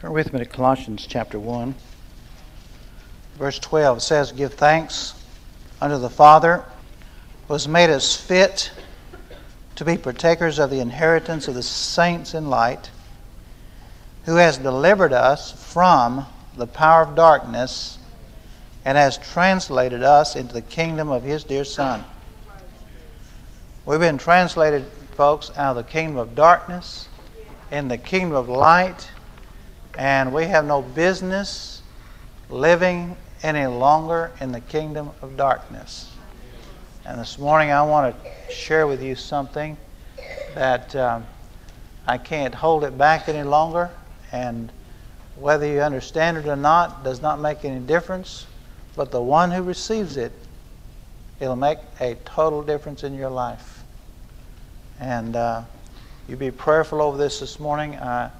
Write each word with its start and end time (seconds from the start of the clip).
Turn 0.00 0.14
with 0.14 0.32
me 0.32 0.38
to 0.38 0.46
Colossians 0.46 1.06
chapter 1.06 1.38
1. 1.38 1.74
Verse 3.36 3.58
12 3.58 3.98
it 3.98 4.00
says, 4.00 4.32
Give 4.32 4.50
thanks 4.50 5.12
unto 5.78 5.98
the 5.98 6.08
Father 6.08 6.64
who 7.46 7.52
has 7.52 7.68
made 7.68 7.90
us 7.90 8.16
fit 8.16 8.72
to 9.76 9.84
be 9.84 9.98
partakers 9.98 10.58
of 10.58 10.70
the 10.70 10.80
inheritance 10.80 11.48
of 11.48 11.54
the 11.54 11.62
saints 11.62 12.32
in 12.32 12.48
light, 12.48 12.88
who 14.24 14.36
has 14.36 14.56
delivered 14.56 15.12
us 15.12 15.52
from 15.52 16.24
the 16.56 16.66
power 16.66 17.02
of 17.02 17.14
darkness 17.14 17.98
and 18.86 18.96
has 18.96 19.18
translated 19.18 20.02
us 20.02 20.34
into 20.34 20.54
the 20.54 20.62
kingdom 20.62 21.10
of 21.10 21.24
his 21.24 21.44
dear 21.44 21.64
Son. 21.64 22.02
We've 23.84 24.00
been 24.00 24.16
translated, 24.16 24.86
folks, 25.14 25.50
out 25.58 25.76
of 25.76 25.84
the 25.84 25.92
kingdom 25.92 26.16
of 26.16 26.34
darkness 26.34 27.06
in 27.70 27.88
the 27.88 27.98
kingdom 27.98 28.34
of 28.34 28.48
light, 28.48 29.06
and 29.98 30.32
we 30.32 30.44
have 30.44 30.64
no 30.64 30.82
business 30.82 31.82
living 32.48 33.16
any 33.42 33.66
longer 33.66 34.32
in 34.40 34.52
the 34.52 34.60
kingdom 34.60 35.10
of 35.22 35.36
darkness. 35.36 36.12
And 37.04 37.18
this 37.18 37.38
morning 37.38 37.70
I 37.70 37.82
want 37.82 38.14
to 38.14 38.52
share 38.52 38.86
with 38.86 39.02
you 39.02 39.14
something 39.14 39.76
that 40.54 40.94
um, 40.94 41.26
I 42.06 42.18
can't 42.18 42.54
hold 42.54 42.84
it 42.84 42.96
back 42.98 43.28
any 43.28 43.42
longer, 43.42 43.90
and 44.32 44.70
whether 45.36 45.66
you 45.66 45.80
understand 45.80 46.36
it 46.36 46.46
or 46.46 46.56
not 46.56 47.02
does 47.04 47.22
not 47.22 47.40
make 47.40 47.64
any 47.64 47.80
difference. 47.80 48.46
But 48.96 49.10
the 49.10 49.22
one 49.22 49.50
who 49.50 49.62
receives 49.62 50.16
it, 50.16 50.32
it'll 51.38 51.56
make 51.56 51.78
a 52.00 52.16
total 52.24 52.62
difference 52.62 53.04
in 53.04 53.14
your 53.14 53.30
life. 53.30 53.82
And 54.98 55.36
uh, 55.36 55.62
you 56.28 56.36
be 56.36 56.50
prayerful 56.50 57.00
over 57.00 57.16
this 57.16 57.40
this 57.40 57.58
morning. 57.58 57.96
I, 57.96 58.30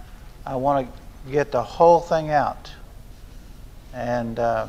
I 0.45 0.57
want 0.57 0.87
to 0.87 1.00
get 1.29 1.53
the 1.53 1.63
whole 1.63 2.01
thing 2.01 2.31
out. 2.31 2.71
And 3.93 4.39
uh, 4.39 4.69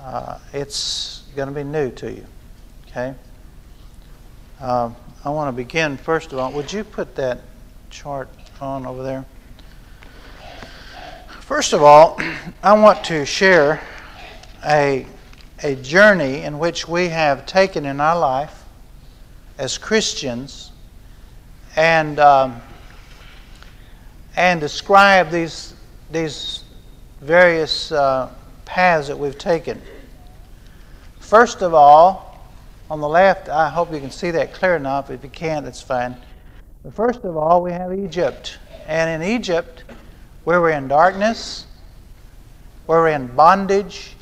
uh, 0.00 0.38
it's 0.52 1.22
going 1.36 1.48
to 1.48 1.54
be 1.54 1.64
new 1.64 1.90
to 1.92 2.12
you. 2.12 2.26
Okay? 2.88 3.14
Uh, 4.60 4.90
I 5.24 5.30
want 5.30 5.48
to 5.48 5.56
begin, 5.56 5.96
first 5.96 6.32
of 6.32 6.38
all, 6.38 6.52
would 6.52 6.72
you 6.72 6.84
put 6.84 7.14
that 7.16 7.40
chart 7.90 8.28
on 8.60 8.86
over 8.86 9.02
there? 9.02 9.24
First 11.40 11.72
of 11.72 11.82
all, 11.82 12.20
I 12.62 12.72
want 12.74 13.04
to 13.04 13.24
share 13.24 13.80
a, 14.66 15.06
a 15.62 15.76
journey 15.76 16.42
in 16.42 16.58
which 16.58 16.88
we 16.88 17.08
have 17.08 17.46
taken 17.46 17.86
in 17.86 18.00
our 18.00 18.18
life 18.18 18.64
as 19.58 19.78
Christians 19.78 20.72
and, 21.76 22.18
um, 22.18 22.60
and 24.38 24.60
describe 24.60 25.32
these, 25.32 25.74
these 26.12 26.62
various 27.20 27.90
uh, 27.90 28.30
paths 28.64 29.08
that 29.08 29.18
we've 29.18 29.36
taken. 29.36 29.82
First 31.18 31.60
of 31.60 31.74
all, 31.74 32.40
on 32.88 33.00
the 33.00 33.08
left, 33.08 33.48
I 33.48 33.68
hope 33.68 33.92
you 33.92 33.98
can 33.98 34.12
see 34.12 34.30
that 34.30 34.54
clear 34.54 34.76
enough. 34.76 35.10
If 35.10 35.24
you 35.24 35.28
can't, 35.28 35.64
that's 35.64 35.82
fine. 35.82 36.16
But 36.84 36.94
first 36.94 37.24
of 37.24 37.36
all, 37.36 37.60
we 37.64 37.72
have 37.72 37.92
Egypt. 37.92 38.60
And 38.86 39.22
in 39.22 39.28
Egypt, 39.28 39.82
we 40.44 40.56
were 40.56 40.70
in 40.70 40.86
darkness, 40.86 41.66
we 42.86 42.94
were 42.94 43.08
in 43.08 43.26
bondage, 43.26 44.14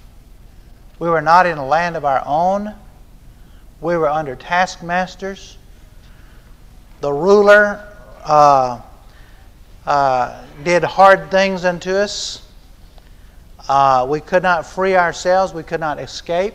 we 0.98 1.10
were 1.10 1.20
not 1.20 1.44
in 1.44 1.58
a 1.58 1.66
land 1.66 1.94
of 1.94 2.06
our 2.06 2.22
own. 2.24 2.74
We 3.82 3.98
were 3.98 4.08
under 4.08 4.34
taskmasters. 4.34 5.58
The 7.02 7.12
ruler 7.12 7.86
uh, 8.24 8.80
uh, 9.86 10.42
did 10.64 10.82
hard 10.82 11.30
things 11.30 11.64
unto 11.64 11.90
us. 11.90 12.42
Uh, 13.68 14.06
we 14.08 14.20
could 14.20 14.42
not 14.42 14.66
free 14.66 14.96
ourselves. 14.96 15.54
We 15.54 15.62
could 15.62 15.80
not 15.80 15.98
escape. 15.98 16.54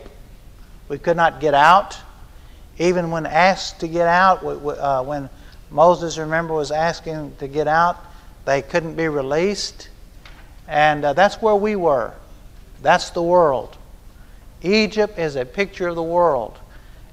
We 0.88 0.98
could 0.98 1.16
not 1.16 1.40
get 1.40 1.54
out. 1.54 1.98
Even 2.78 3.10
when 3.10 3.26
asked 3.26 3.80
to 3.80 3.88
get 3.88 4.06
out, 4.06 4.44
uh, 4.44 5.02
when 5.02 5.30
Moses, 5.70 6.18
remember, 6.18 6.54
was 6.54 6.70
asking 6.70 7.34
to 7.38 7.48
get 7.48 7.68
out, 7.68 7.98
they 8.44 8.62
couldn't 8.62 8.96
be 8.96 9.08
released. 9.08 9.88
And 10.68 11.04
uh, 11.04 11.12
that's 11.12 11.40
where 11.40 11.56
we 11.56 11.76
were. 11.76 12.12
That's 12.82 13.10
the 13.10 13.22
world. 13.22 13.76
Egypt 14.62 15.18
is 15.18 15.36
a 15.36 15.44
picture 15.44 15.88
of 15.88 15.96
the 15.96 16.02
world. 16.02 16.58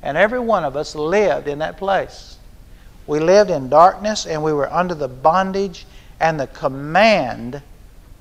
And 0.01 0.17
every 0.17 0.39
one 0.39 0.63
of 0.63 0.75
us 0.75 0.95
lived 0.95 1.47
in 1.47 1.59
that 1.59 1.77
place. 1.77 2.37
We 3.05 3.19
lived 3.19 3.49
in 3.49 3.69
darkness 3.69 4.25
and 4.25 4.43
we 4.43 4.53
were 4.53 4.71
under 4.71 4.95
the 4.95 5.07
bondage 5.07 5.85
and 6.19 6.39
the 6.39 6.47
command, 6.47 7.61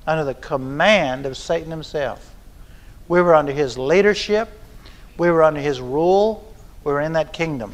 under 0.07 0.23
the 0.23 0.33
command 0.33 1.25
of 1.25 1.37
Satan 1.37 1.69
himself. 1.69 2.33
We 3.07 3.21
were 3.21 3.35
under 3.35 3.51
his 3.51 3.77
leadership, 3.77 4.49
we 5.17 5.29
were 5.29 5.43
under 5.43 5.59
his 5.59 5.81
rule, 5.81 6.53
we 6.83 6.93
were 6.93 7.01
in 7.01 7.13
that 7.13 7.33
kingdom. 7.33 7.73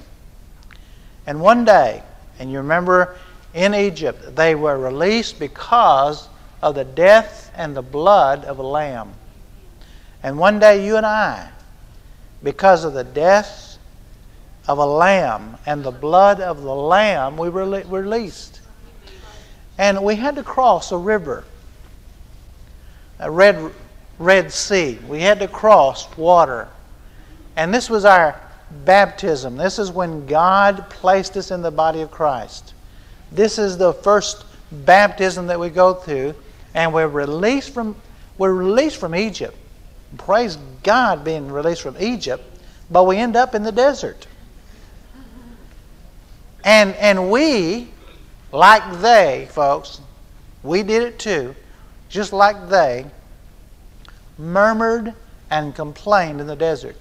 And 1.27 1.39
one 1.39 1.65
day, 1.65 2.03
and 2.39 2.51
you 2.51 2.57
remember 2.57 3.17
in 3.53 3.73
Egypt, 3.73 4.35
they 4.35 4.55
were 4.55 4.77
released 4.77 5.39
because 5.39 6.27
of 6.61 6.75
the 6.75 6.83
death 6.83 7.51
and 7.55 7.75
the 7.75 7.81
blood 7.81 8.45
of 8.45 8.59
a 8.59 8.63
lamb. 8.63 9.13
And 10.23 10.37
one 10.37 10.59
day, 10.59 10.85
you 10.85 10.97
and 10.97 11.05
I, 11.05 11.49
because 12.43 12.83
of 12.83 12.93
the 12.93 13.03
death 13.03 13.77
of 14.67 14.77
a 14.77 14.85
lamb 14.85 15.57
and 15.65 15.83
the 15.83 15.91
blood 15.91 16.41
of 16.41 16.63
the 16.63 16.75
lamb, 16.75 17.37
we 17.37 17.49
were 17.49 17.83
released. 17.87 18.61
And 19.77 20.03
we 20.03 20.15
had 20.15 20.35
to 20.35 20.43
cross 20.43 20.91
a 20.91 20.97
river, 20.97 21.43
a 23.19 23.29
red, 23.29 23.71
red 24.19 24.51
sea. 24.51 24.99
We 25.07 25.21
had 25.21 25.39
to 25.39 25.47
cross 25.47 26.07
water. 26.17 26.69
And 27.55 27.73
this 27.73 27.89
was 27.89 28.05
our 28.05 28.39
baptism. 28.83 29.57
This 29.57 29.79
is 29.79 29.91
when 29.91 30.25
God 30.25 30.89
placed 30.89 31.37
us 31.37 31.51
in 31.51 31.61
the 31.61 31.71
body 31.71 32.01
of 32.01 32.11
Christ. 32.11 32.73
This 33.31 33.57
is 33.57 33.77
the 33.77 33.93
first 33.93 34.45
baptism 34.71 35.47
that 35.47 35.59
we 35.59 35.69
go 35.69 35.93
through, 35.93 36.35
and 36.73 36.93
we're 36.93 37.07
released 37.07 37.73
from, 37.73 37.95
we're 38.37 38.53
released 38.53 38.97
from 38.97 39.15
Egypt. 39.15 39.57
Praise 40.17 40.57
God 40.83 41.23
being 41.23 41.51
released 41.51 41.81
from 41.81 41.95
Egypt, 41.99 42.43
but 42.89 43.05
we 43.05 43.17
end 43.17 43.35
up 43.35 43.55
in 43.55 43.63
the 43.63 43.71
desert. 43.71 44.27
And, 46.63 46.95
and 46.95 47.29
we, 47.29 47.89
like 48.55 48.99
they, 49.01 49.47
folks, 49.51 49.99
we 50.63 50.81
did 50.81 51.03
it 51.03 51.19
too, 51.19 51.53
just 52.09 52.31
like 52.31 52.69
they, 52.69 53.05
murmured 54.37 55.13
and 55.49 55.75
complained 55.75 56.39
in 56.39 56.47
the 56.47 56.55
desert. 56.55 56.95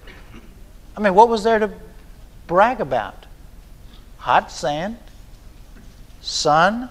I 0.97 1.01
mean, 1.01 1.15
what 1.15 1.29
was 1.29 1.45
there 1.45 1.59
to 1.61 1.71
brag 2.47 2.81
about? 2.81 3.27
Hot 4.19 4.51
sand, 4.51 4.99
sun, 6.21 6.89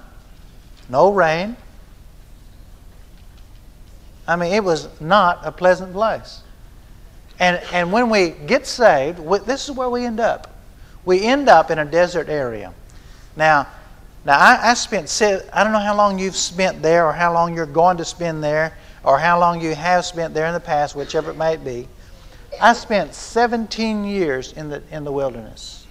no 0.89 1.11
rain. 1.11 1.57
I 4.25 4.37
mean, 4.37 4.53
it 4.53 4.63
was 4.63 4.87
not 5.01 5.41
a 5.43 5.51
pleasant 5.51 5.91
place. 5.91 6.41
And, 7.39 7.57
and 7.73 7.91
when 7.91 8.09
we 8.09 8.29
get 8.29 8.65
saved, 8.65 9.19
we, 9.19 9.39
this 9.39 9.67
is 9.67 9.75
where 9.75 9.89
we 9.89 10.05
end 10.05 10.21
up. 10.21 10.55
We 11.03 11.21
end 11.21 11.49
up 11.49 11.69
in 11.69 11.79
a 11.79 11.85
desert 11.85 12.29
area. 12.29 12.73
Now, 13.35 13.67
now 14.25 14.37
I, 14.37 14.71
I 14.71 14.73
spent, 14.73 15.21
I 15.53 15.63
don't 15.63 15.73
know 15.73 15.79
how 15.79 15.95
long 15.95 16.17
you've 16.17 16.35
spent 16.35 16.81
there 16.81 17.05
or 17.05 17.13
how 17.13 17.33
long 17.33 17.53
you're 17.53 17.65
going 17.65 17.97
to 17.97 18.05
spend 18.05 18.43
there 18.43 18.77
or 19.03 19.19
how 19.19 19.39
long 19.39 19.59
you 19.61 19.75
have 19.75 20.05
spent 20.05 20.33
there 20.33 20.47
in 20.47 20.53
the 20.53 20.59
past, 20.59 20.95
whichever 20.95 21.31
it 21.31 21.37
might 21.37 21.63
be. 21.63 21.87
I 22.61 22.73
spent 22.73 23.13
17 23.13 24.05
years 24.05 24.53
in 24.53 24.69
the, 24.69 24.81
in 24.91 25.03
the 25.03 25.11
wilderness. 25.11 25.85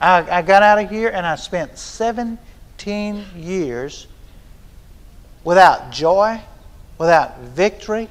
I, 0.00 0.38
I 0.38 0.42
got 0.42 0.62
out 0.62 0.78
of 0.78 0.90
here 0.90 1.10
and 1.10 1.26
I 1.26 1.36
spent 1.36 1.78
17 1.78 3.24
years 3.36 4.06
without 5.44 5.90
joy, 5.90 6.40
without 6.98 7.38
victory, 7.40 8.08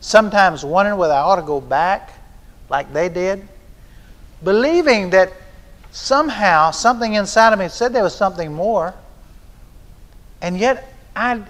sometimes 0.00 0.64
wondering 0.64 0.98
whether 0.98 1.14
I 1.14 1.20
ought 1.20 1.36
to 1.36 1.42
go 1.42 1.60
back 1.60 2.18
like 2.68 2.92
they 2.92 3.08
did, 3.08 3.46
believing 4.42 5.10
that 5.10 5.32
somehow 5.92 6.72
something 6.72 7.14
inside 7.14 7.52
of 7.52 7.58
me 7.60 7.68
said 7.68 7.92
there 7.92 8.02
was 8.02 8.14
something 8.14 8.52
more, 8.52 8.94
and 10.40 10.58
yet 10.58 10.92
I, 11.14 11.42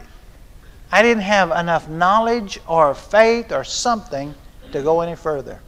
I 0.90 1.02
didn't 1.02 1.22
have 1.22 1.50
enough 1.50 1.88
knowledge 1.88 2.60
or 2.68 2.94
faith 2.94 3.52
or 3.52 3.64
something 3.64 4.34
to 4.72 4.82
go 4.82 5.00
any 5.00 5.16
further. 5.16 5.60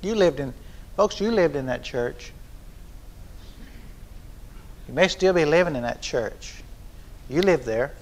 You 0.00 0.16
lived 0.16 0.40
in, 0.40 0.52
folks, 0.96 1.20
you 1.20 1.30
lived 1.30 1.54
in 1.54 1.66
that 1.66 1.84
church. 1.84 2.32
You 4.88 4.94
may 4.94 5.06
still 5.06 5.32
be 5.32 5.44
living 5.44 5.76
in 5.76 5.82
that 5.82 6.02
church. 6.02 6.64
You 7.28 7.42
live 7.42 7.64
there. 7.64 7.92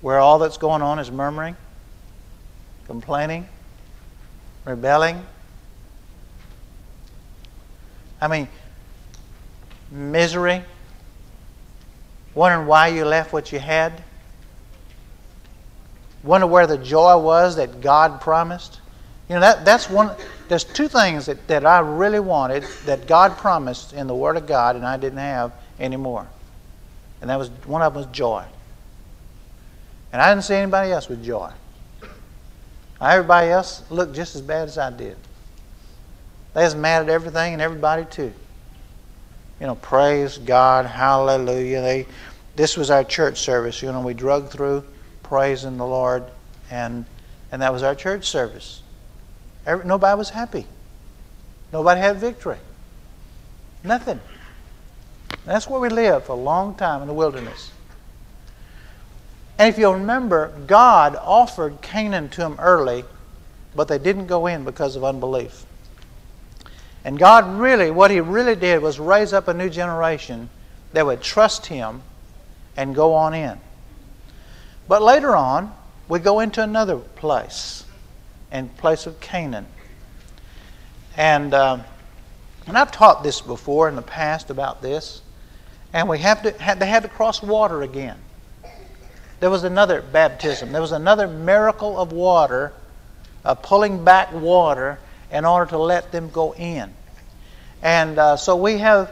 where 0.00 0.18
all 0.18 0.38
that's 0.38 0.58
going 0.58 0.82
on 0.82 0.98
is 0.98 1.10
murmuring, 1.10 1.56
complaining, 2.86 3.48
rebelling. 4.68 5.24
I 8.20 8.28
mean, 8.28 8.48
misery, 9.90 10.62
Wondering 12.38 12.68
why 12.68 12.86
you 12.86 13.04
left 13.04 13.32
what 13.32 13.50
you 13.50 13.58
had? 13.58 14.00
Wonder 16.22 16.46
where 16.46 16.68
the 16.68 16.78
joy 16.78 17.18
was 17.18 17.56
that 17.56 17.80
God 17.80 18.20
promised? 18.20 18.80
You 19.28 19.34
know, 19.34 19.40
that, 19.40 19.64
that's 19.64 19.90
one. 19.90 20.14
There's 20.48 20.62
two 20.62 20.86
things 20.86 21.26
that, 21.26 21.48
that 21.48 21.66
I 21.66 21.80
really 21.80 22.20
wanted 22.20 22.62
that 22.86 23.08
God 23.08 23.36
promised 23.38 23.92
in 23.92 24.06
the 24.06 24.14
Word 24.14 24.36
of 24.36 24.46
God, 24.46 24.76
and 24.76 24.86
I 24.86 24.96
didn't 24.96 25.18
have 25.18 25.52
anymore. 25.80 26.28
And 27.20 27.28
that 27.28 27.40
was 27.40 27.50
one 27.66 27.82
of 27.82 27.92
them 27.92 28.04
was 28.04 28.12
joy. 28.12 28.44
And 30.12 30.22
I 30.22 30.32
didn't 30.32 30.44
see 30.44 30.54
anybody 30.54 30.92
else 30.92 31.08
with 31.08 31.24
joy. 31.24 31.50
Everybody 33.00 33.48
else 33.48 33.88
looked 33.90 34.14
just 34.14 34.34
as 34.34 34.42
bad 34.42 34.68
as 34.68 34.76
I 34.76 34.90
did. 34.90 35.16
They 36.54 36.64
was 36.64 36.74
mad 36.74 37.02
at 37.02 37.08
everything 37.08 37.52
and 37.52 37.62
everybody 37.62 38.04
too. 38.04 38.32
You 39.60 39.66
know, 39.66 39.76
praise 39.76 40.38
God, 40.38 40.86
hallelujah. 40.86 41.80
They, 41.80 42.06
this 42.56 42.76
was 42.76 42.90
our 42.90 43.04
church 43.04 43.38
service. 43.38 43.82
You 43.82 43.92
know, 43.92 44.00
we 44.00 44.14
drug 44.14 44.48
through 44.48 44.84
praising 45.22 45.76
the 45.76 45.86
Lord, 45.86 46.24
and 46.70 47.04
and 47.50 47.62
that 47.62 47.72
was 47.72 47.82
our 47.82 47.94
church 47.94 48.26
service. 48.26 48.82
Every, 49.66 49.84
nobody 49.84 50.16
was 50.16 50.30
happy. 50.30 50.66
Nobody 51.72 52.00
had 52.00 52.16
victory. 52.16 52.58
Nothing. 53.84 54.20
That's 55.44 55.68
where 55.68 55.80
we 55.80 55.88
lived 55.88 56.26
for 56.26 56.32
a 56.32 56.36
long 56.40 56.74
time 56.74 57.02
in 57.02 57.08
the 57.08 57.14
wilderness. 57.14 57.72
And 59.58 59.68
if 59.68 59.78
you'll 59.78 59.94
remember, 59.94 60.52
God 60.66 61.16
offered 61.16 61.80
Canaan 61.82 62.28
to 62.30 62.40
them 62.42 62.56
early, 62.60 63.04
but 63.74 63.88
they 63.88 63.98
didn't 63.98 64.26
go 64.26 64.46
in 64.46 64.64
because 64.64 64.94
of 64.94 65.02
unbelief. 65.02 65.64
And 67.04 67.18
God 67.18 67.58
really, 67.58 67.90
what 67.90 68.10
He 68.10 68.20
really 68.20 68.54
did 68.54 68.82
was 68.82 69.00
raise 69.00 69.32
up 69.32 69.48
a 69.48 69.54
new 69.54 69.68
generation 69.68 70.48
that 70.92 71.04
would 71.04 71.22
trust 71.22 71.66
Him 71.66 72.02
and 72.76 72.94
go 72.94 73.14
on 73.14 73.34
in. 73.34 73.58
But 74.86 75.02
later 75.02 75.34
on, 75.34 75.74
we 76.08 76.20
go 76.20 76.40
into 76.40 76.62
another 76.62 76.96
place, 76.96 77.84
in 78.52 78.68
place 78.70 79.06
of 79.06 79.18
Canaan. 79.20 79.66
And, 81.16 81.52
uh, 81.52 81.78
and 82.66 82.78
I've 82.78 82.92
taught 82.92 83.22
this 83.22 83.40
before 83.40 83.88
in 83.88 83.96
the 83.96 84.02
past 84.02 84.50
about 84.50 84.80
this. 84.82 85.22
And 85.92 86.08
we 86.08 86.18
have 86.20 86.42
to, 86.42 86.50
they 86.78 86.86
had 86.86 87.02
to 87.02 87.08
cross 87.08 87.42
water 87.42 87.82
again. 87.82 88.18
There 89.40 89.50
was 89.50 89.64
another 89.64 90.02
baptism. 90.02 90.72
There 90.72 90.80
was 90.80 90.92
another 90.92 91.28
miracle 91.28 91.98
of 91.98 92.12
water, 92.12 92.72
uh, 93.44 93.54
pulling 93.54 94.04
back 94.04 94.32
water 94.32 94.98
in 95.30 95.44
order 95.44 95.70
to 95.70 95.78
let 95.78 96.10
them 96.10 96.30
go 96.30 96.54
in. 96.54 96.92
And 97.82 98.18
uh, 98.18 98.36
so 98.36 98.56
we 98.56 98.78
have 98.78 99.10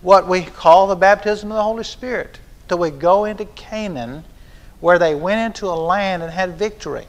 what 0.00 0.26
we 0.26 0.42
call 0.42 0.88
the 0.88 0.96
baptism 0.96 1.50
of 1.52 1.56
the 1.56 1.62
Holy 1.62 1.84
Spirit. 1.84 2.38
Till 2.68 2.78
we 2.78 2.90
go 2.90 3.24
into 3.24 3.44
Canaan, 3.44 4.24
where 4.80 4.98
they 4.98 5.14
went 5.14 5.40
into 5.40 5.66
a 5.66 5.74
land 5.74 6.22
and 6.22 6.32
had 6.32 6.58
victory. 6.58 7.06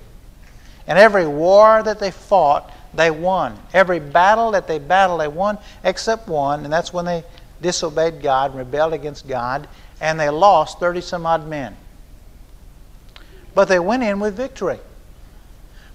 And 0.88 0.98
every 0.98 1.28
war 1.28 1.84
that 1.84 2.00
they 2.00 2.12
fought, 2.12 2.72
they 2.94 3.12
won. 3.12 3.58
Every 3.74 4.00
battle 4.00 4.52
that 4.52 4.68
they 4.68 4.80
battled, 4.80 5.22
they 5.22 5.28
won, 5.28 5.58
except 5.84 6.28
one, 6.28 6.64
and 6.64 6.74
that's 6.74 6.94
when 6.94 7.06
they 7.06 7.24
disobeyed 7.62 8.22
God, 8.22 8.52
and 8.52 8.60
rebelled 8.60 8.94
against 8.94 9.28
God, 9.28 9.68
and 10.02 10.20
they 10.20 10.30
lost 10.30 10.80
30 10.80 11.02
some 11.02 11.26
odd 11.26 11.48
men. 11.48 11.76
But 13.56 13.68
they 13.68 13.80
went 13.80 14.04
in 14.04 14.20
with 14.20 14.36
victory. 14.36 14.80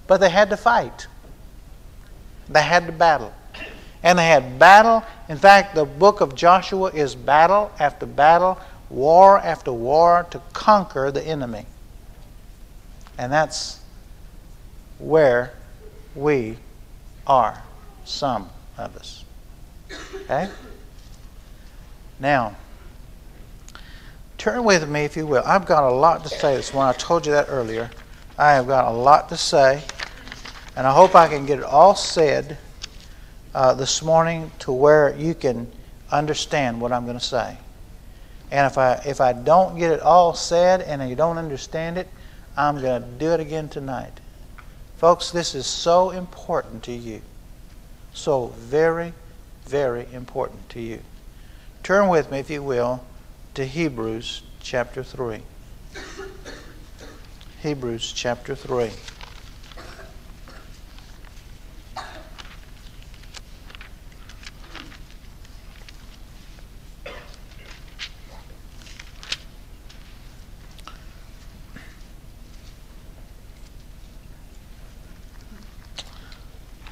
But 0.07 0.19
they 0.19 0.29
had 0.29 0.49
to 0.49 0.57
fight. 0.57 1.07
They 2.49 2.61
had 2.61 2.85
to 2.85 2.91
battle. 2.91 3.33
And 4.03 4.19
they 4.19 4.27
had 4.27 4.59
battle. 4.59 5.03
In 5.29 5.37
fact, 5.37 5.73
the 5.73 5.85
book 5.85 6.21
of 6.21 6.35
Joshua 6.35 6.91
is 6.91 7.15
battle 7.15 7.71
after 7.79 8.05
battle, 8.05 8.59
war 8.89 9.39
after 9.39 9.73
war 9.73 10.27
to 10.29 10.41
conquer 10.53 11.11
the 11.11 11.25
enemy. 11.25 11.65
And 13.17 13.31
that's 13.31 13.79
where 14.99 15.53
we 16.13 16.57
are, 17.25 17.63
some 18.03 18.49
of 18.77 18.95
us. 18.95 19.23
Okay? 20.15 20.49
Now, 22.19 22.55
turn 24.45 24.63
with 24.63 24.87
me, 24.87 25.03
if 25.03 25.17
you 25.17 25.25
will. 25.25 25.41
I've 25.43 25.65
got 25.65 25.85
a 25.85 25.91
lot 25.91 26.21
to 26.21 26.29
say 26.29 26.55
this 26.55 26.71
one. 26.71 26.87
I 26.87 26.93
told 26.93 27.25
you 27.25 27.31
that 27.31 27.47
earlier. 27.49 27.89
I 28.37 28.51
have 28.51 28.67
got 28.67 28.85
a 28.85 28.95
lot 28.95 29.27
to 29.29 29.37
say, 29.37 29.81
and 30.75 30.85
I 30.85 30.93
hope 30.93 31.15
I 31.15 31.27
can 31.27 31.47
get 31.47 31.57
it 31.57 31.63
all 31.63 31.95
said 31.95 32.55
uh, 33.55 33.73
this 33.73 34.03
morning 34.03 34.51
to 34.59 34.71
where 34.71 35.15
you 35.15 35.33
can 35.33 35.71
understand 36.11 36.79
what 36.79 36.91
I'm 36.91 37.05
going 37.05 37.17
to 37.17 37.25
say. 37.25 37.57
And 38.51 38.67
if 38.67 38.77
I 38.77 39.01
if 39.03 39.19
I 39.19 39.33
don't 39.33 39.79
get 39.79 39.89
it 39.89 40.01
all 40.01 40.35
said 40.35 40.81
and 40.81 41.09
you 41.09 41.15
don't 41.15 41.39
understand 41.39 41.97
it, 41.97 42.07
I'm 42.55 42.79
going 42.79 43.01
to 43.01 43.07
do 43.17 43.31
it 43.31 43.39
again 43.39 43.67
tonight. 43.67 44.13
Folks, 44.97 45.31
this 45.31 45.55
is 45.55 45.65
so 45.65 46.11
important 46.11 46.83
to 46.83 46.91
you. 46.91 47.23
So 48.13 48.53
very, 48.59 49.13
very 49.65 50.05
important 50.13 50.69
to 50.69 50.81
you. 50.81 50.99
Turn 51.81 52.09
with 52.09 52.29
me, 52.29 52.37
if 52.37 52.51
you 52.51 52.61
will, 52.61 53.03
to 53.55 53.65
Hebrews 53.65 54.41
chapter 54.59 55.01
3. 55.01 55.39
Hebrews 57.61 58.11
chapter 58.11 58.53
3. 58.53 58.91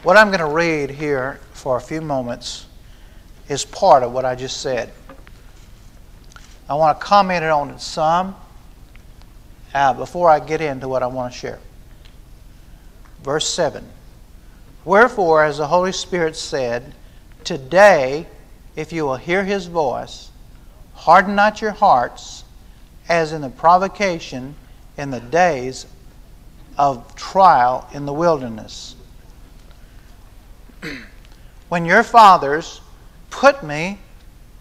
What 0.04 0.16
I'm 0.16 0.28
going 0.28 0.40
to 0.40 0.46
read 0.46 0.92
here 0.92 1.42
for 1.52 1.76
a 1.76 1.82
few 1.82 2.00
moments 2.00 2.68
is 3.50 3.66
part 3.66 4.04
of 4.04 4.14
what 4.14 4.24
I 4.24 4.36
just 4.36 4.62
said. 4.62 4.94
I 6.70 6.76
want 6.76 7.00
to 7.00 7.06
comment 7.06 7.44
on 7.44 7.72
it 7.72 7.82
some 7.82 8.36
uh, 9.74 9.94
before 9.94 10.30
I 10.30 10.40
get 10.40 10.62
into 10.62 10.88
what 10.88 11.04
I 11.04 11.08
want 11.08 11.34
to 11.34 11.40
share. 11.40 11.60
Verse 13.24 13.48
7 13.48 13.86
Wherefore, 14.86 15.44
as 15.44 15.58
the 15.58 15.68
Holy 15.68 15.92
Spirit 15.92 16.36
said, 16.36 16.94
Today, 17.44 18.28
if 18.76 18.92
you 18.92 19.06
will 19.06 19.16
hear 19.16 19.44
his 19.44 19.66
voice, 19.66 20.30
harden 20.94 21.36
not 21.36 21.62
your 21.62 21.72
hearts 21.72 22.44
as 23.10 23.34
in 23.34 23.42
the 23.42 23.50
provocation 23.50 24.56
in 24.98 25.12
the 25.12 25.20
days 25.20 25.86
of 26.78 27.16
trial 27.16 27.88
in 27.94 28.06
the 28.06 28.14
wilderness. 28.14 28.96
when 31.70 31.86
your 31.86 32.04
fathers 32.04 32.82
put 33.30 33.64
me 33.64 34.00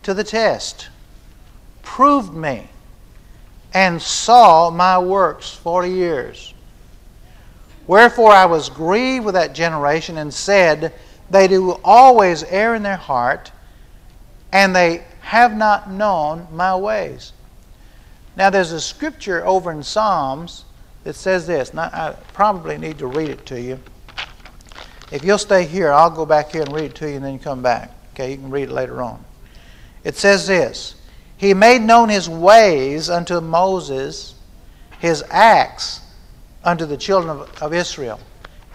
to 0.02 0.14
the 0.14 0.24
test, 0.24 0.88
proved 1.82 2.32
me, 2.34 2.68
and 3.74 4.00
saw 4.00 4.70
my 4.70 4.98
works 4.98 5.52
forty 5.54 5.90
years. 5.90 6.54
Wherefore 7.86 8.32
I 8.32 8.46
was 8.46 8.68
grieved 8.68 9.24
with 9.24 9.34
that 9.34 9.54
generation 9.54 10.18
and 10.18 10.32
said, 10.32 10.94
They 11.30 11.48
do 11.48 11.72
always 11.84 12.44
err 12.44 12.74
in 12.74 12.82
their 12.82 12.96
heart, 12.96 13.50
and 14.52 14.74
they 14.74 15.04
have 15.20 15.56
not 15.56 15.90
known 15.90 16.46
my 16.52 16.76
ways. 16.76 17.32
Now 18.36 18.50
there's 18.50 18.72
a 18.72 18.80
scripture 18.80 19.44
over 19.44 19.70
in 19.72 19.82
Psalms 19.82 20.64
that 21.04 21.14
says 21.14 21.46
this. 21.46 21.74
Now, 21.74 21.90
I 21.92 22.16
probably 22.32 22.78
need 22.78 22.98
to 22.98 23.06
read 23.06 23.30
it 23.30 23.46
to 23.46 23.60
you. 23.60 23.78
If 25.10 25.24
you'll 25.24 25.38
stay 25.38 25.66
here, 25.66 25.92
I'll 25.92 26.10
go 26.10 26.24
back 26.24 26.52
here 26.52 26.62
and 26.62 26.72
read 26.72 26.86
it 26.86 26.94
to 26.96 27.08
you 27.08 27.16
and 27.16 27.24
then 27.24 27.38
come 27.38 27.62
back. 27.62 27.90
Okay, 28.14 28.30
you 28.30 28.36
can 28.36 28.50
read 28.50 28.64
it 28.64 28.72
later 28.72 29.02
on. 29.02 29.22
It 30.04 30.16
says 30.16 30.46
this 30.46 30.94
He 31.42 31.54
made 31.54 31.82
known 31.82 32.08
his 32.08 32.28
ways 32.28 33.10
unto 33.10 33.40
Moses, 33.40 34.36
his 35.00 35.24
acts 35.28 36.00
unto 36.62 36.86
the 36.86 36.96
children 36.96 37.36
of, 37.36 37.60
of 37.60 37.74
Israel. 37.74 38.20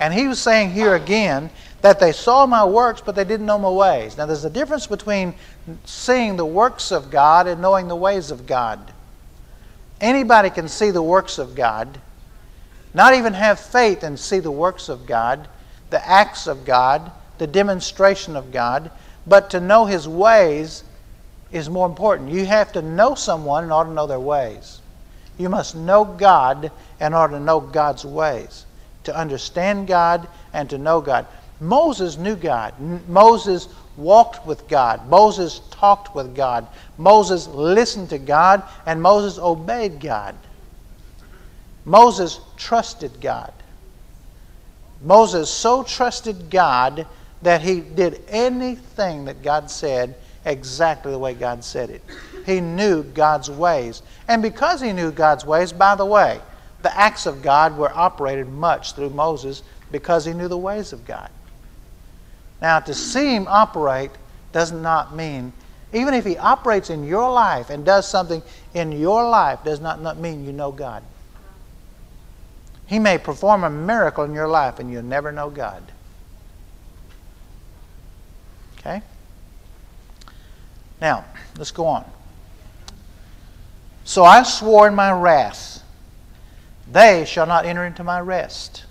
And 0.01 0.13
he 0.13 0.27
was 0.27 0.37
saying 0.37 0.71
here 0.71 0.93
again 0.93 1.49
that 1.79 2.01
they 2.01 2.11
saw 2.11 2.45
my 2.45 2.65
works, 2.65 2.99
but 2.99 3.15
they 3.15 3.23
didn't 3.23 3.45
know 3.45 3.57
my 3.57 3.69
ways. 3.69 4.17
Now, 4.17 4.25
there's 4.25 4.43
a 4.43 4.49
difference 4.49 4.85
between 4.85 5.33
seeing 5.85 6.35
the 6.35 6.45
works 6.45 6.91
of 6.91 7.09
God 7.09 7.47
and 7.47 7.61
knowing 7.61 7.87
the 7.87 7.95
ways 7.95 8.31
of 8.31 8.45
God. 8.45 8.91
Anybody 10.01 10.49
can 10.49 10.67
see 10.67 10.91
the 10.91 11.01
works 11.01 11.37
of 11.37 11.55
God, 11.55 11.97
not 12.93 13.13
even 13.13 13.31
have 13.31 13.61
faith 13.61 14.03
and 14.03 14.19
see 14.19 14.39
the 14.39 14.51
works 14.51 14.89
of 14.89 15.05
God, 15.05 15.47
the 15.89 16.05
acts 16.05 16.47
of 16.47 16.65
God, 16.65 17.13
the 17.37 17.47
demonstration 17.47 18.35
of 18.35 18.51
God, 18.51 18.91
but 19.25 19.51
to 19.51 19.61
know 19.61 19.85
his 19.85 20.05
ways 20.05 20.83
is 21.51 21.69
more 21.69 21.87
important. 21.87 22.31
You 22.31 22.45
have 22.45 22.71
to 22.73 22.81
know 22.81 23.15
someone 23.15 23.63
in 23.63 23.71
order 23.71 23.89
to 23.89 23.95
know 23.95 24.07
their 24.07 24.19
ways. 24.19 24.81
You 25.37 25.49
must 25.49 25.75
know 25.75 26.03
God 26.03 26.71
in 26.99 27.13
order 27.13 27.37
to 27.37 27.43
know 27.43 27.59
God's 27.59 28.05
ways, 28.05 28.65
to 29.03 29.15
understand 29.15 29.87
God 29.87 30.27
and 30.53 30.69
to 30.69 30.77
know 30.77 30.99
God. 30.99 31.27
Moses 31.59 32.17
knew 32.17 32.35
God. 32.35 32.73
Moses 33.07 33.67
walked 33.95 34.45
with 34.45 34.67
God. 34.67 35.07
Moses 35.09 35.61
talked 35.71 36.13
with 36.15 36.35
God. 36.35 36.67
Moses 36.97 37.47
listened 37.47 38.09
to 38.09 38.17
God, 38.17 38.63
and 38.85 39.01
Moses 39.01 39.39
obeyed 39.39 39.99
God. 39.99 40.35
Moses 41.85 42.39
trusted 42.57 43.21
God. 43.21 43.53
Moses 45.01 45.49
so 45.49 45.83
trusted 45.83 46.49
God 46.49 47.07
that 47.41 47.61
he 47.61 47.81
did 47.81 48.21
anything 48.27 49.25
that 49.25 49.41
God 49.41 49.69
said 49.69 50.15
exactly 50.45 51.11
the 51.11 51.19
way 51.19 51.33
God 51.33 51.63
said 51.63 51.89
it. 51.89 52.03
He 52.45 52.61
knew 52.61 53.03
God's 53.03 53.49
ways. 53.49 54.01
And 54.27 54.41
because 54.41 54.81
he 54.81 54.93
knew 54.93 55.11
God's 55.11 55.45
ways, 55.45 55.73
by 55.73 55.95
the 55.95 56.05
way, 56.05 56.39
the 56.81 56.97
acts 56.97 57.25
of 57.25 57.41
God 57.41 57.77
were 57.77 57.91
operated 57.93 58.47
much 58.47 58.93
through 58.93 59.09
Moses 59.09 59.63
because 59.91 60.25
he 60.25 60.33
knew 60.33 60.47
the 60.47 60.57
ways 60.57 60.93
of 60.93 61.05
God. 61.05 61.29
Now, 62.61 62.79
to 62.79 62.93
see 62.93 63.35
him 63.35 63.47
operate 63.47 64.11
does 64.51 64.71
not 64.71 65.15
mean, 65.15 65.53
even 65.93 66.13
if 66.13 66.25
he 66.25 66.37
operates 66.37 66.89
in 66.89 67.05
your 67.05 67.31
life 67.31 67.69
and 67.69 67.85
does 67.85 68.07
something 68.07 68.41
in 68.73 68.91
your 68.91 69.27
life, 69.27 69.63
does 69.63 69.79
not, 69.79 70.01
not 70.01 70.17
mean 70.17 70.45
you 70.45 70.51
know 70.51 70.71
God. 70.71 71.03
He 72.87 72.99
may 72.99 73.17
perform 73.17 73.63
a 73.63 73.69
miracle 73.69 74.23
in 74.23 74.33
your 74.33 74.47
life 74.47 74.79
and 74.79 74.91
you'll 74.91 75.03
never 75.03 75.31
know 75.31 75.49
God. 75.49 75.83
Okay? 78.79 79.01
Now, 80.99 81.25
let's 81.57 81.71
go 81.71 81.85
on. 81.85 82.05
So 84.03 84.23
I 84.23 84.43
swore 84.43 84.87
in 84.87 84.95
my 84.95 85.11
wrath, 85.11 85.83
they 86.89 87.25
shall 87.25 87.45
not 87.45 87.65
enter 87.65 87.85
into 87.85 88.03
my 88.03 88.19
rest. 88.21 88.85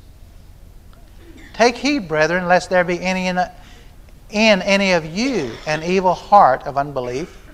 Take 1.55 1.77
heed, 1.77 2.07
brethren, 2.07 2.47
lest 2.47 2.69
there 2.69 2.85
be 2.85 3.01
any 3.01 3.29
in, 3.29 3.39
in 4.31 4.61
any 4.61 4.93
of 4.93 5.07
you 5.07 5.53
an 5.67 5.83
evil 5.83 6.13
heart 6.13 6.65
of 6.65 6.77
unbelief 6.77 7.49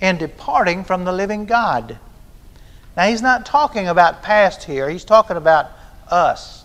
in 0.00 0.16
departing 0.16 0.84
from 0.84 1.04
the 1.04 1.12
living 1.12 1.44
God. 1.44 1.98
Now, 2.96 3.08
he's 3.08 3.22
not 3.22 3.44
talking 3.44 3.88
about 3.88 4.22
past 4.22 4.64
here, 4.64 4.88
he's 4.88 5.04
talking 5.04 5.36
about 5.36 5.70
us. 6.08 6.64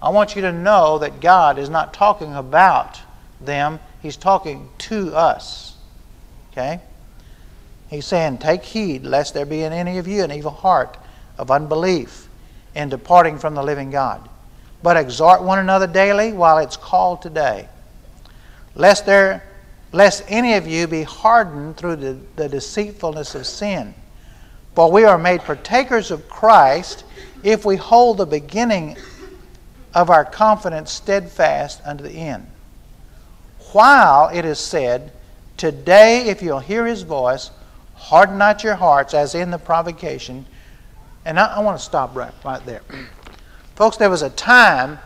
I 0.00 0.10
want 0.10 0.36
you 0.36 0.42
to 0.42 0.52
know 0.52 0.98
that 0.98 1.20
God 1.20 1.58
is 1.58 1.68
not 1.68 1.92
talking 1.92 2.34
about 2.34 3.00
them, 3.40 3.80
he's 4.00 4.16
talking 4.16 4.68
to 4.78 5.14
us. 5.14 5.65
Okay? 6.56 6.80
He's 7.88 8.06
saying, 8.06 8.38
Take 8.38 8.64
heed 8.64 9.04
lest 9.04 9.34
there 9.34 9.44
be 9.44 9.62
in 9.62 9.72
any 9.72 9.98
of 9.98 10.08
you 10.08 10.24
an 10.24 10.32
evil 10.32 10.50
heart 10.50 10.96
of 11.36 11.50
unbelief 11.50 12.28
in 12.74 12.88
departing 12.88 13.38
from 13.38 13.54
the 13.54 13.62
living 13.62 13.90
God. 13.90 14.26
But 14.82 14.96
exhort 14.96 15.42
one 15.42 15.58
another 15.58 15.86
daily 15.86 16.32
while 16.32 16.58
it's 16.58 16.76
called 16.76 17.20
today, 17.20 17.68
lest 18.74 19.06
there 19.06 19.42
lest 19.92 20.24
any 20.28 20.54
of 20.54 20.66
you 20.66 20.86
be 20.86 21.02
hardened 21.04 21.76
through 21.76 21.96
the, 21.96 22.18
the 22.36 22.48
deceitfulness 22.48 23.34
of 23.34 23.46
sin. 23.46 23.94
For 24.74 24.90
we 24.90 25.04
are 25.04 25.16
made 25.16 25.40
partakers 25.40 26.10
of 26.10 26.28
Christ 26.28 27.04
if 27.42 27.64
we 27.64 27.76
hold 27.76 28.18
the 28.18 28.26
beginning 28.26 28.96
of 29.94 30.10
our 30.10 30.24
confidence 30.24 30.92
steadfast 30.92 31.80
unto 31.84 32.04
the 32.04 32.10
end. 32.10 32.46
While 33.72 34.28
it 34.28 34.44
is 34.44 34.58
said, 34.58 35.12
Today, 35.56 36.28
if 36.28 36.42
you'll 36.42 36.58
hear 36.58 36.86
his 36.86 37.02
voice, 37.02 37.50
harden 37.94 38.38
not 38.38 38.62
your 38.62 38.74
hearts 38.74 39.14
as 39.14 39.34
in 39.34 39.50
the 39.50 39.58
provocation. 39.58 40.44
And 41.24 41.40
I, 41.40 41.56
I 41.56 41.60
want 41.60 41.78
to 41.78 41.84
stop 41.84 42.14
right, 42.14 42.32
right 42.44 42.64
there. 42.66 42.82
Folks, 43.74 43.96
there 43.96 44.10
was 44.10 44.22
a 44.22 44.30
time 44.30 44.98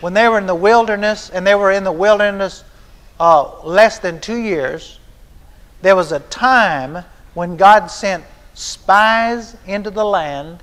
when 0.00 0.14
they 0.14 0.28
were 0.28 0.38
in 0.38 0.46
the 0.46 0.54
wilderness, 0.54 1.30
and 1.30 1.46
they 1.46 1.54
were 1.54 1.70
in 1.70 1.84
the 1.84 1.92
wilderness 1.92 2.64
uh, 3.20 3.62
less 3.62 3.98
than 4.00 4.20
two 4.20 4.38
years. 4.38 4.98
There 5.80 5.94
was 5.94 6.10
a 6.10 6.20
time 6.20 7.04
when 7.34 7.56
God 7.56 7.86
sent 7.86 8.24
spies 8.54 9.56
into 9.66 9.90
the 9.90 10.04
land 10.04 10.62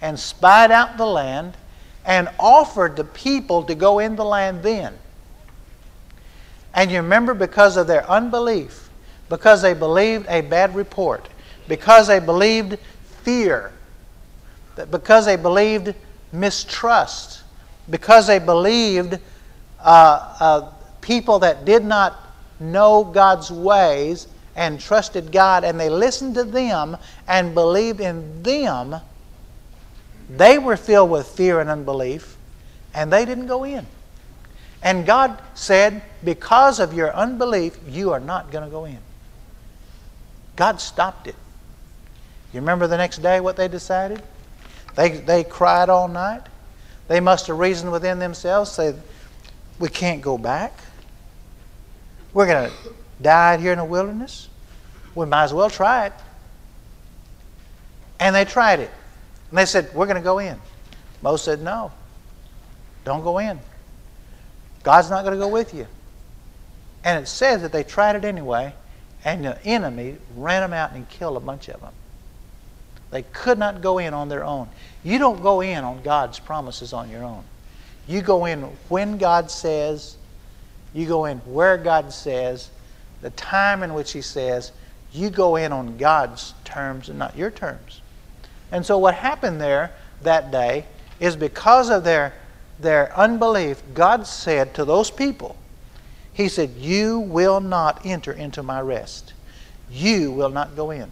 and 0.00 0.18
spied 0.18 0.70
out 0.70 0.96
the 0.96 1.06
land 1.06 1.56
and 2.04 2.28
offered 2.38 2.96
the 2.96 3.04
people 3.04 3.62
to 3.64 3.74
go 3.74 3.98
in 3.98 4.16
the 4.16 4.24
land 4.24 4.62
then. 4.62 4.98
And 6.74 6.90
you 6.90 6.98
remember, 6.98 7.34
because 7.34 7.76
of 7.76 7.86
their 7.86 8.08
unbelief, 8.08 8.88
because 9.28 9.62
they 9.62 9.74
believed 9.74 10.26
a 10.28 10.40
bad 10.40 10.74
report, 10.74 11.28
because 11.68 12.06
they 12.08 12.18
believed 12.18 12.78
fear, 13.22 13.72
because 14.90 15.26
they 15.26 15.36
believed 15.36 15.94
mistrust, 16.32 17.42
because 17.88 18.26
they 18.26 18.38
believed 18.38 19.18
uh, 19.80 20.36
uh, 20.40 20.72
people 21.00 21.38
that 21.40 21.64
did 21.64 21.84
not 21.84 22.18
know 22.60 23.04
God's 23.04 23.50
ways 23.50 24.28
and 24.56 24.80
trusted 24.80 25.32
God, 25.32 25.64
and 25.64 25.78
they 25.78 25.88
listened 25.88 26.34
to 26.34 26.44
them 26.44 26.96
and 27.26 27.54
believed 27.54 28.00
in 28.00 28.42
them, 28.42 28.96
they 30.28 30.58
were 30.58 30.76
filled 30.76 31.10
with 31.10 31.26
fear 31.26 31.60
and 31.60 31.70
unbelief, 31.70 32.36
and 32.94 33.12
they 33.12 33.24
didn't 33.24 33.46
go 33.46 33.64
in. 33.64 33.86
And 34.82 35.06
God 35.06 35.40
said, 35.54 36.02
Because 36.22 36.80
of 36.80 36.92
your 36.92 37.14
unbelief, 37.14 37.78
you 37.88 38.12
are 38.12 38.20
not 38.20 38.50
going 38.50 38.64
to 38.64 38.70
go 38.70 38.84
in. 38.84 38.98
God 40.56 40.80
stopped 40.80 41.26
it. 41.26 41.36
You 42.52 42.60
remember 42.60 42.86
the 42.86 42.96
next 42.96 43.18
day 43.18 43.40
what 43.40 43.56
they 43.56 43.68
decided? 43.68 44.22
They, 44.96 45.10
they 45.10 45.44
cried 45.44 45.88
all 45.88 46.08
night. 46.08 46.42
They 47.08 47.20
must 47.20 47.46
have 47.46 47.58
reasoned 47.58 47.92
within 47.92 48.18
themselves, 48.18 48.70
say, 48.70 48.94
We 49.78 49.88
can't 49.88 50.20
go 50.20 50.36
back. 50.36 50.78
We're 52.32 52.46
going 52.46 52.70
to 52.70 52.76
die 53.22 53.56
here 53.56 53.72
in 53.72 53.78
the 53.78 53.84
wilderness. 53.84 54.48
We 55.14 55.26
might 55.26 55.44
as 55.44 55.54
well 55.54 55.70
try 55.70 56.06
it. 56.06 56.12
And 58.18 58.34
they 58.34 58.44
tried 58.44 58.80
it. 58.80 58.90
And 59.50 59.58
they 59.58 59.66
said, 59.66 59.92
We're 59.94 60.06
going 60.06 60.16
to 60.16 60.22
go 60.22 60.38
in. 60.38 60.58
Moses 61.22 61.44
said, 61.44 61.62
No, 61.62 61.92
don't 63.04 63.22
go 63.22 63.38
in. 63.38 63.58
God's 64.82 65.10
not 65.10 65.24
going 65.24 65.34
to 65.34 65.40
go 65.40 65.48
with 65.48 65.72
you. 65.74 65.86
And 67.04 67.22
it 67.22 67.26
says 67.28 67.62
that 67.62 67.72
they 67.72 67.82
tried 67.82 68.16
it 68.16 68.24
anyway, 68.24 68.74
and 69.24 69.44
the 69.44 69.62
enemy 69.64 70.16
ran 70.36 70.62
them 70.62 70.72
out 70.72 70.92
and 70.92 71.08
killed 71.08 71.36
a 71.36 71.40
bunch 71.40 71.68
of 71.68 71.80
them. 71.80 71.92
They 73.10 73.22
could 73.22 73.58
not 73.58 73.82
go 73.82 73.98
in 73.98 74.14
on 74.14 74.28
their 74.28 74.44
own. 74.44 74.68
You 75.02 75.18
don't 75.18 75.42
go 75.42 75.60
in 75.60 75.82
on 75.84 76.02
God's 76.02 76.38
promises 76.38 76.92
on 76.92 77.10
your 77.10 77.24
own. 77.24 77.44
You 78.06 78.22
go 78.22 78.44
in 78.44 78.62
when 78.88 79.18
God 79.18 79.50
says, 79.50 80.16
you 80.92 81.06
go 81.06 81.24
in 81.24 81.38
where 81.38 81.76
God 81.76 82.12
says, 82.12 82.70
the 83.22 83.30
time 83.30 83.82
in 83.82 83.94
which 83.94 84.12
He 84.12 84.22
says, 84.22 84.72
you 85.12 85.30
go 85.30 85.56
in 85.56 85.72
on 85.72 85.96
God's 85.96 86.54
terms 86.64 87.08
and 87.08 87.18
not 87.18 87.36
your 87.36 87.50
terms. 87.50 88.00
And 88.70 88.86
so 88.86 88.98
what 88.98 89.14
happened 89.14 89.60
there 89.60 89.92
that 90.22 90.50
day 90.50 90.86
is 91.18 91.36
because 91.36 91.90
of 91.90 92.04
their 92.04 92.34
their 92.80 93.16
unbelief, 93.16 93.82
God 93.92 94.26
said 94.26 94.74
to 94.74 94.84
those 94.84 95.10
people, 95.10 95.56
He 96.32 96.48
said, 96.48 96.70
You 96.76 97.18
will 97.18 97.60
not 97.60 98.04
enter 98.04 98.32
into 98.32 98.62
my 98.62 98.80
rest. 98.80 99.32
You 99.90 100.30
will 100.30 100.50
not 100.50 100.76
go 100.76 100.90
in. 100.90 101.10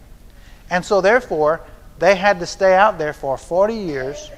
And 0.69 0.85
so, 0.85 1.01
therefore, 1.01 1.61
they 1.99 2.15
had 2.15 2.39
to 2.39 2.45
stay 2.45 2.75
out 2.75 2.97
there 2.97 3.13
for 3.13 3.37
40 3.37 3.73
years 3.73 4.31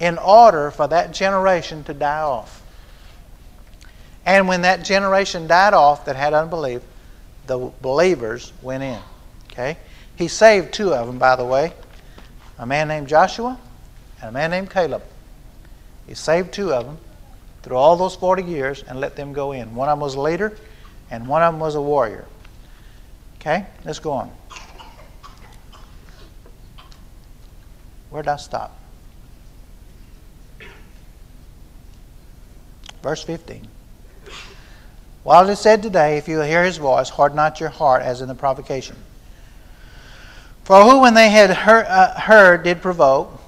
in 0.00 0.18
order 0.18 0.70
for 0.70 0.86
that 0.88 1.12
generation 1.12 1.84
to 1.84 1.94
die 1.94 2.20
off. 2.20 2.62
And 4.26 4.48
when 4.48 4.62
that 4.62 4.84
generation 4.84 5.46
died 5.46 5.74
off 5.74 6.04
that 6.06 6.16
had 6.16 6.34
unbelief, 6.34 6.82
the 7.46 7.70
believers 7.80 8.52
went 8.62 8.82
in. 8.82 9.00
Okay? 9.52 9.78
He 10.16 10.28
saved 10.28 10.74
two 10.74 10.92
of 10.92 11.06
them, 11.06 11.18
by 11.18 11.36
the 11.36 11.44
way 11.44 11.72
a 12.58 12.66
man 12.66 12.88
named 12.88 13.08
Joshua 13.08 13.58
and 14.20 14.28
a 14.28 14.32
man 14.32 14.50
named 14.50 14.70
Caleb. 14.70 15.02
He 16.06 16.14
saved 16.14 16.52
two 16.52 16.72
of 16.72 16.86
them 16.86 16.98
through 17.68 17.76
all 17.76 17.96
those 17.96 18.16
40 18.16 18.44
years 18.44 18.82
and 18.88 18.98
let 18.98 19.14
them 19.14 19.34
go 19.34 19.52
in. 19.52 19.74
One 19.74 19.90
of 19.90 19.98
them 19.98 20.00
was 20.00 20.14
a 20.14 20.20
leader, 20.22 20.56
and 21.10 21.28
one 21.28 21.42
of 21.42 21.52
them 21.52 21.60
was 21.60 21.74
a 21.74 21.82
warrior. 21.82 22.24
Okay, 23.34 23.66
let's 23.84 23.98
go 23.98 24.12
on. 24.12 24.30
Where 28.08 28.22
did 28.22 28.30
I 28.30 28.36
stop? 28.36 28.74
Verse 33.02 33.22
15. 33.22 33.68
While 35.22 35.46
it 35.46 35.52
is 35.52 35.60
said 35.60 35.82
today, 35.82 36.16
if 36.16 36.26
you 36.26 36.40
hear 36.40 36.64
his 36.64 36.78
voice, 36.78 37.10
harden 37.10 37.36
not 37.36 37.60
your 37.60 37.68
heart 37.68 38.00
as 38.00 38.22
in 38.22 38.28
the 38.28 38.34
provocation. 38.34 38.96
For 40.64 40.82
who, 40.84 41.00
when 41.02 41.12
they 41.12 41.28
had 41.28 41.50
heard, 41.50 41.84
uh, 41.84 42.18
heard 42.18 42.62
did 42.62 42.80
provoke, 42.80 43.38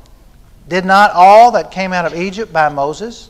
did 0.68 0.84
not 0.84 1.10
all 1.12 1.52
that 1.52 1.70
came 1.70 1.94
out 1.94 2.04
of 2.04 2.14
Egypt 2.14 2.52
by 2.52 2.68
Moses? 2.68 3.29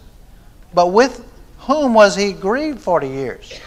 But 0.73 0.89
with 0.89 1.27
whom 1.59 1.95
was 1.95 2.17
he 2.17 2.33
grieved 2.33 2.81
forty 2.81 3.09
years? 3.09 3.61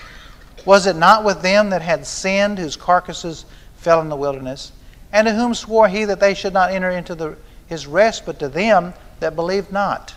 Was 0.66 0.88
it 0.88 0.96
not 0.96 1.24
with 1.24 1.42
them 1.42 1.70
that 1.72 1.82
had 1.82 2.06
sinned, 2.06 2.58
whose 2.58 2.76
carcasses 2.76 3.46
fell 3.76 4.02
in 4.02 4.10
the 4.10 4.16
wilderness? 4.16 4.72
And 5.12 5.28
to 5.28 5.34
whom 5.34 5.54
swore 5.54 5.90
he 5.90 6.06
that 6.06 6.20
they 6.20 6.34
should 6.34 6.54
not 6.54 6.72
enter 6.72 6.90
into 6.90 7.16
the, 7.16 7.38
his 7.68 7.86
rest, 7.86 8.26
but 8.26 8.40
to 8.40 8.48
them 8.48 8.94
that 9.20 9.36
believed 9.36 9.72
not? 9.72 10.16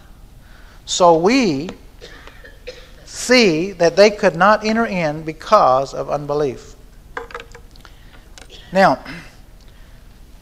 So 0.85 1.19
we 1.19 1.71
see 3.05 3.73
that 3.73 3.97
they 3.97 4.11
could 4.11 4.37
not 4.37 4.65
enter 4.65 4.87
in 4.87 5.25
because 5.25 5.93
of 5.93 6.09
unbelief. 6.09 6.77
Now, 8.73 9.05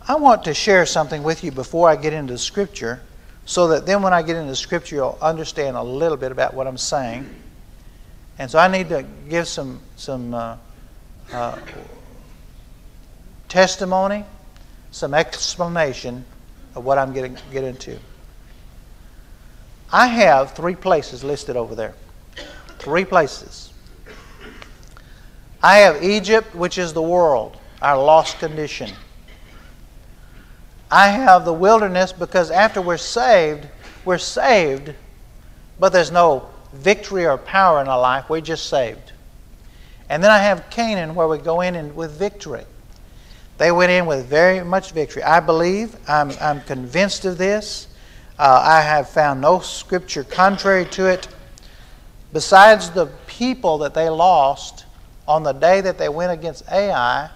I 0.07 0.17
want 0.17 0.45
to 0.45 0.55
share 0.55 0.85
something 0.85 1.23
with 1.23 1.43
you 1.43 1.51
before 1.51 1.89
I 1.89 1.97
get 1.97 2.13
into 2.13 2.37
Scripture 2.37 3.01
so 3.47 3.69
that 3.69 3.87
then 3.87 4.03
when 4.03 4.13
I 4.13 4.23
get 4.23 4.37
into 4.37 4.57
Scripture, 4.57 4.97
you'll 4.97 5.19
understand 5.21 5.77
a 5.77 5.83
little 5.83 6.17
bit 6.17 6.33
about 6.33 6.55
what 6.55 6.67
I'm 6.67 6.79
saying. 6.79 7.29
And 8.39 8.51
so 8.51 8.59
I 8.59 8.69
need 8.69 8.89
to 8.89 9.05
give 9.29 9.47
some, 9.47 9.81
some 9.97 10.35
uh, 10.35 10.57
uh, 11.33 11.59
testimony, 13.49 14.25
some 14.91 15.15
explanation 15.15 16.25
of 16.75 16.85
what 16.85 16.99
I'm 16.99 17.13
getting 17.13 17.37
get 17.53 17.65
into. 17.65 17.99
I 19.93 20.09
have 20.09 20.53
three 20.53 20.75
places 20.75 21.23
listed 21.23 21.57
over 21.57 21.75
there. 21.75 21.95
Three 22.79 23.05
places. 23.05 23.73
I 25.63 25.79
have 25.79 26.03
Egypt, 26.03 26.55
which 26.55 26.79
is 26.79 26.93
the 26.93 27.03
world, 27.03 27.57
our 27.81 27.97
lost 27.97 28.39
condition. 28.39 28.91
I 30.91 31.09
have 31.09 31.45
the 31.45 31.53
wilderness 31.53 32.13
because 32.13 32.51
after 32.51 32.81
we're 32.81 32.97
saved, 32.97 33.67
we're 34.05 34.19
saved, 34.19 34.95
but 35.79 35.93
there's 35.93 36.13
no 36.13 36.49
victory 36.73 37.27
or 37.27 37.39
power 37.39 37.81
in 37.81 37.89
our 37.89 38.01
life. 38.01 38.29
We're 38.29 38.41
just 38.41 38.67
saved. 38.67 39.13
And 40.09 40.23
then 40.23 40.31
I 40.31 40.39
have 40.39 40.69
Canaan 40.71 41.15
where 41.15 41.29
we 41.29 41.39
go 41.39 41.63
in 41.63 41.75
and 41.75 41.97
with 41.97 42.19
victory. 42.19 42.65
They 43.57 43.71
went 43.71 43.93
in 43.93 44.07
with 44.07 44.27
very 44.27 44.63
much 44.65 44.93
victory. 44.93 45.23
I 45.23 45.41
believe, 45.41 45.97
I'm, 46.09 46.33
I'm 46.41 46.61
convinced 46.63 47.25
of 47.25 47.39
this. 47.39 47.89
Uh, 48.39 48.61
I 48.65 48.81
have 48.81 49.09
found 49.09 49.41
no 49.41 49.61
scripture 49.61 50.25
contrary 50.25 50.87
to 50.87 51.07
it. 51.07 51.29
Besides 52.33 52.91
the 52.91 53.07
people 53.29 53.79
that 53.79 53.95
they 53.95 54.09
lost 54.09 54.87
on 55.27 55.45
the 55.45 55.53
day 55.53 55.81
that 55.81 55.99
they 55.99 56.09
went 56.09 56.33
against 56.33 56.69
Ai, 56.71 57.31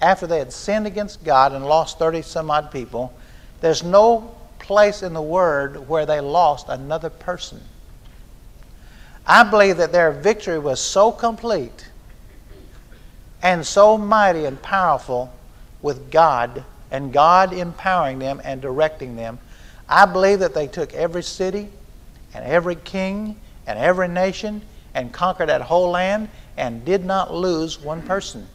after 0.00 0.26
they 0.26 0.38
had 0.38 0.52
sinned 0.52 0.86
against 0.86 1.24
God 1.24 1.52
and 1.52 1.64
lost 1.64 1.98
30 1.98 2.22
some 2.22 2.50
odd 2.50 2.70
people, 2.70 3.12
there's 3.60 3.82
no 3.82 4.34
place 4.58 5.02
in 5.02 5.14
the 5.14 5.22
Word 5.22 5.88
where 5.88 6.06
they 6.06 6.20
lost 6.20 6.68
another 6.68 7.10
person. 7.10 7.60
I 9.26 9.42
believe 9.42 9.78
that 9.78 9.92
their 9.92 10.12
victory 10.12 10.58
was 10.58 10.80
so 10.80 11.10
complete 11.10 11.88
and 13.42 13.66
so 13.66 13.98
mighty 13.98 14.44
and 14.44 14.60
powerful 14.62 15.32
with 15.82 16.10
God 16.10 16.64
and 16.90 17.12
God 17.12 17.52
empowering 17.52 18.18
them 18.18 18.40
and 18.44 18.60
directing 18.60 19.16
them. 19.16 19.38
I 19.88 20.06
believe 20.06 20.40
that 20.40 20.54
they 20.54 20.66
took 20.66 20.94
every 20.94 21.22
city 21.22 21.68
and 22.34 22.44
every 22.44 22.76
king 22.76 23.36
and 23.66 23.78
every 23.78 24.08
nation 24.08 24.62
and 24.94 25.12
conquered 25.12 25.48
that 25.48 25.62
whole 25.62 25.90
land 25.90 26.28
and 26.56 26.84
did 26.84 27.04
not 27.04 27.34
lose 27.34 27.80
one 27.80 28.02
person. 28.02 28.46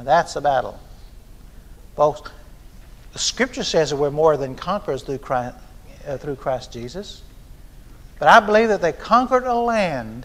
And 0.00 0.08
that's 0.08 0.32
the 0.32 0.40
battle. 0.40 0.80
Folks, 1.94 2.22
the 3.12 3.18
scripture 3.18 3.62
says 3.62 3.90
that 3.90 3.96
we're 3.96 4.10
more 4.10 4.38
than 4.38 4.54
conquerors 4.54 5.02
through 5.02 5.18
Christ, 5.18 5.54
uh, 6.08 6.16
through 6.16 6.36
Christ 6.36 6.72
Jesus. 6.72 7.20
But 8.18 8.28
I 8.28 8.40
believe 8.40 8.68
that 8.68 8.80
they 8.80 8.92
conquered 8.92 9.44
a 9.44 9.52
land 9.52 10.24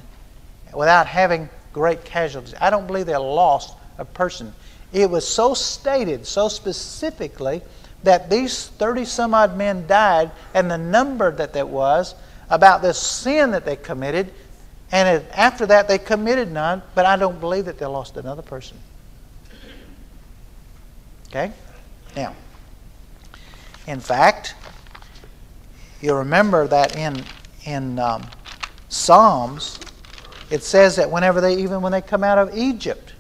without 0.74 1.08
having 1.08 1.50
great 1.74 2.06
casualties. 2.06 2.56
I 2.62 2.70
don't 2.70 2.88
believe 2.88 3.06
they 3.06 3.18
lost 3.18 3.76
a 3.98 4.06
person. 4.06 4.54
It 4.94 5.10
was 5.10 5.28
so 5.28 5.54
stated, 5.54 6.26
so 6.26 6.48
specifically, 6.48 7.62
that 8.04 8.30
these 8.30 8.68
30 8.68 9.04
some 9.04 9.34
odd 9.34 9.58
men 9.58 9.88
died, 9.88 10.32
and 10.54 10.72
the 10.72 10.78
number 10.78 11.32
that 11.32 11.52
that 11.52 11.68
was 11.68 12.16
about 12.50 12.82
this 12.82 12.98
sin 12.98 13.52
that 13.52 13.66
they 13.66 13.76
committed, 13.76 14.32
and 14.94 15.22
after 15.34 15.66
that 15.66 15.90
they 15.90 15.98
committed 15.98 16.50
none, 16.50 16.82
but 16.94 17.06
I 17.06 17.18
don't 17.18 17.42
believe 17.42 17.66
that 17.66 17.78
they 17.78 17.86
lost 17.86 18.16
another 18.16 18.42
person. 18.42 18.78
Okay? 21.36 21.52
Now, 22.16 22.34
in 23.88 24.00
fact, 24.00 24.56
you 26.00 26.16
remember 26.16 26.66
that 26.68 26.96
in, 26.96 27.22
in 27.66 28.00
um, 28.00 28.26
Psalms, 28.88 29.78
it 30.50 30.64
says 30.64 30.96
that 30.96 31.12
whenever 31.12 31.42
they, 31.42 31.58
even 31.58 31.82
when 31.82 31.92
they 31.92 32.00
come 32.00 32.24
out 32.24 32.38
of 32.38 32.56
Egypt, 32.56 33.12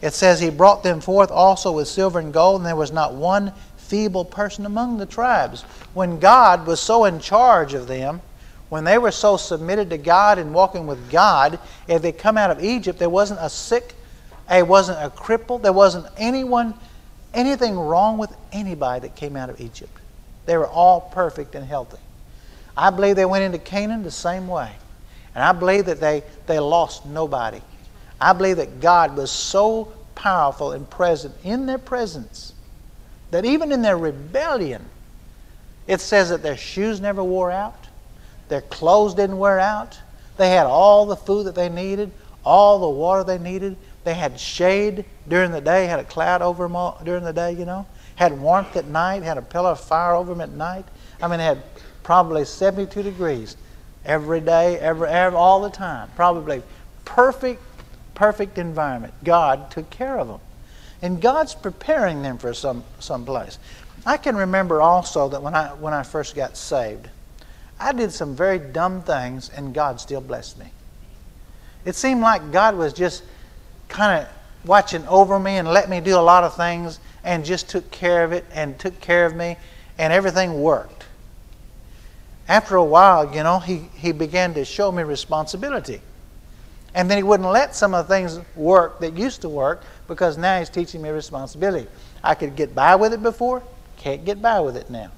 it 0.00 0.14
says 0.14 0.40
he 0.40 0.48
brought 0.48 0.82
them 0.82 1.02
forth 1.02 1.30
also 1.30 1.72
with 1.72 1.88
silver 1.88 2.18
and 2.20 2.32
gold, 2.32 2.60
and 2.60 2.66
there 2.66 2.74
was 2.74 2.90
not 2.90 3.12
one 3.12 3.52
feeble 3.76 4.24
person 4.24 4.64
among 4.64 4.96
the 4.96 5.04
tribes. 5.04 5.62
When 5.92 6.18
God 6.18 6.66
was 6.66 6.80
so 6.80 7.04
in 7.04 7.20
charge 7.20 7.74
of 7.74 7.86
them, 7.86 8.22
when 8.70 8.84
they 8.84 8.96
were 8.96 9.10
so 9.10 9.36
submitted 9.36 9.90
to 9.90 9.98
God 9.98 10.38
and 10.38 10.54
walking 10.54 10.86
with 10.86 11.10
God, 11.10 11.58
if 11.86 12.00
they 12.00 12.12
come 12.12 12.38
out 12.38 12.50
of 12.50 12.64
Egypt, 12.64 12.98
there 12.98 13.10
wasn't 13.10 13.40
a 13.42 13.50
sick, 13.50 13.94
there 14.48 14.64
wasn't 14.64 14.98
a 15.04 15.10
cripple, 15.10 15.60
there 15.60 15.74
wasn't 15.74 16.06
anyone, 16.16 16.72
anything 17.38 17.78
wrong 17.78 18.18
with 18.18 18.34
anybody 18.52 19.06
that 19.06 19.16
came 19.16 19.36
out 19.36 19.48
of 19.48 19.60
Egypt. 19.60 19.96
They 20.46 20.56
were 20.56 20.68
all 20.68 21.00
perfect 21.00 21.54
and 21.54 21.64
healthy. 21.64 21.98
I 22.76 22.90
believe 22.90 23.16
they 23.16 23.24
went 23.24 23.44
into 23.44 23.58
Canaan 23.58 24.02
the 24.02 24.10
same 24.10 24.48
way. 24.48 24.70
And 25.34 25.44
I 25.44 25.52
believe 25.52 25.86
that 25.86 26.00
they, 26.00 26.22
they 26.46 26.58
lost 26.58 27.06
nobody. 27.06 27.60
I 28.20 28.32
believe 28.32 28.56
that 28.56 28.80
God 28.80 29.16
was 29.16 29.30
so 29.30 29.92
powerful 30.14 30.72
and 30.72 30.88
present 30.88 31.34
in 31.44 31.66
their 31.66 31.78
presence 31.78 32.52
that 33.30 33.44
even 33.44 33.70
in 33.72 33.82
their 33.82 33.96
rebellion, 33.96 34.84
it 35.86 36.00
says 36.00 36.30
that 36.30 36.42
their 36.42 36.56
shoes 36.56 37.00
never 37.00 37.22
wore 37.22 37.50
out, 37.50 37.86
their 38.48 38.62
clothes 38.62 39.14
didn't 39.14 39.38
wear 39.38 39.60
out, 39.60 39.98
they 40.36 40.50
had 40.50 40.66
all 40.66 41.06
the 41.06 41.16
food 41.16 41.46
that 41.46 41.54
they 41.54 41.68
needed, 41.68 42.10
all 42.44 42.78
the 42.78 42.88
water 42.88 43.24
they 43.24 43.38
needed. 43.38 43.76
They 44.04 44.14
had 44.14 44.38
shade 44.38 45.04
during 45.28 45.50
the 45.50 45.60
day, 45.60 45.86
had 45.86 46.00
a 46.00 46.04
cloud 46.04 46.42
over 46.42 46.64
them 46.64 46.76
all, 46.76 47.00
during 47.04 47.24
the 47.24 47.32
day, 47.32 47.52
you 47.52 47.64
know, 47.64 47.86
had 48.16 48.40
warmth 48.40 48.76
at 48.76 48.86
night, 48.86 49.22
had 49.22 49.38
a 49.38 49.42
pillar 49.42 49.70
of 49.70 49.80
fire 49.80 50.14
over 50.14 50.32
them 50.32 50.40
at 50.40 50.50
night. 50.50 50.84
I 51.20 51.28
mean, 51.28 51.40
had 51.40 51.62
probably 52.02 52.44
72 52.44 53.02
degrees 53.02 53.56
every 54.04 54.40
day, 54.40 54.78
every, 54.78 55.08
every 55.08 55.36
all 55.36 55.60
the 55.60 55.70
time. 55.70 56.08
Probably 56.16 56.62
perfect, 57.04 57.62
perfect 58.14 58.58
environment. 58.58 59.14
God 59.24 59.70
took 59.70 59.90
care 59.90 60.18
of 60.18 60.28
them. 60.28 60.40
And 61.02 61.20
God's 61.20 61.54
preparing 61.54 62.22
them 62.22 62.38
for 62.38 62.52
some, 62.54 62.84
some 62.98 63.24
place. 63.24 63.58
I 64.04 64.16
can 64.16 64.36
remember 64.36 64.80
also 64.80 65.28
that 65.28 65.42
when 65.42 65.54
I, 65.54 65.68
when 65.74 65.92
I 65.92 66.02
first 66.02 66.34
got 66.34 66.56
saved, 66.56 67.08
I 67.78 67.92
did 67.92 68.12
some 68.12 68.34
very 68.34 68.58
dumb 68.58 69.02
things 69.02 69.50
and 69.50 69.74
God 69.74 70.00
still 70.00 70.20
blessed 70.20 70.58
me. 70.58 70.72
It 71.84 71.94
seemed 71.94 72.20
like 72.20 72.50
God 72.50 72.76
was 72.76 72.92
just 72.92 73.22
kind 73.88 74.22
of 74.22 74.28
watching 74.64 75.06
over 75.06 75.38
me 75.38 75.56
and 75.56 75.68
let 75.68 75.88
me 75.88 76.00
do 76.00 76.16
a 76.16 76.20
lot 76.20 76.44
of 76.44 76.56
things 76.56 77.00
and 77.24 77.44
just 77.44 77.68
took 77.68 77.90
care 77.90 78.24
of 78.24 78.32
it 78.32 78.44
and 78.52 78.78
took 78.78 79.00
care 79.00 79.26
of 79.26 79.34
me 79.34 79.56
and 79.98 80.12
everything 80.12 80.60
worked. 80.60 81.06
After 82.48 82.76
a 82.76 82.84
while, 82.84 83.34
you 83.34 83.42
know, 83.42 83.58
he, 83.58 83.88
he 83.94 84.12
began 84.12 84.54
to 84.54 84.64
show 84.64 84.90
me 84.90 85.02
responsibility. 85.02 86.00
And 86.94 87.10
then 87.10 87.18
he 87.18 87.22
wouldn't 87.22 87.50
let 87.50 87.74
some 87.74 87.94
of 87.94 88.08
the 88.08 88.14
things 88.14 88.40
work 88.56 89.00
that 89.00 89.16
used 89.16 89.42
to 89.42 89.48
work 89.48 89.82
because 90.06 90.38
now 90.38 90.58
he's 90.58 90.70
teaching 90.70 91.02
me 91.02 91.10
responsibility. 91.10 91.86
I 92.24 92.34
could 92.34 92.56
get 92.56 92.74
by 92.74 92.96
with 92.96 93.12
it 93.12 93.22
before, 93.22 93.62
can't 93.98 94.24
get 94.24 94.40
by 94.40 94.60
with 94.60 94.76
it 94.76 94.88
now. 94.88 95.10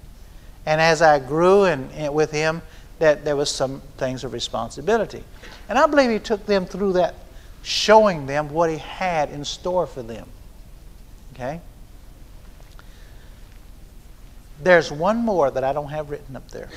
And 0.66 0.80
as 0.80 1.00
I 1.00 1.20
grew 1.20 1.64
and, 1.64 1.90
and 1.92 2.12
with 2.12 2.32
him, 2.32 2.62
that 2.98 3.24
there 3.24 3.36
was 3.36 3.50
some 3.50 3.80
things 3.96 4.24
of 4.24 4.32
responsibility. 4.32 5.24
And 5.68 5.78
I 5.78 5.86
believe 5.86 6.10
he 6.10 6.18
took 6.18 6.44
them 6.46 6.66
through 6.66 6.94
that, 6.94 7.14
showing 7.62 8.26
them 8.26 8.50
what 8.50 8.70
he 8.70 8.78
had 8.78 9.30
in 9.30 9.44
store 9.44 9.86
for 9.86 10.02
them. 10.02 10.26
Okay? 11.34 11.60
There's 14.62 14.92
one 14.92 15.18
more 15.18 15.50
that 15.50 15.64
I 15.64 15.72
don't 15.72 15.90
have 15.90 16.10
written 16.10 16.36
up 16.36 16.50
there. 16.50 16.68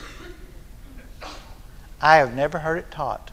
I 2.01 2.17
have 2.17 2.33
never 2.33 2.59
heard 2.59 2.77
it 2.77 2.91
taught. 2.91 3.31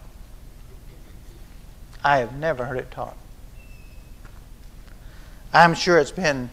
I 2.02 2.18
have 2.18 2.36
never 2.36 2.64
heard 2.64 2.78
it 2.78 2.90
taught. 2.90 3.16
I'm 5.52 5.74
sure 5.74 5.98
it's 5.98 6.12
been 6.12 6.50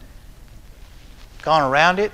gone 1.42 1.70
around 1.70 1.98
it, 1.98 2.12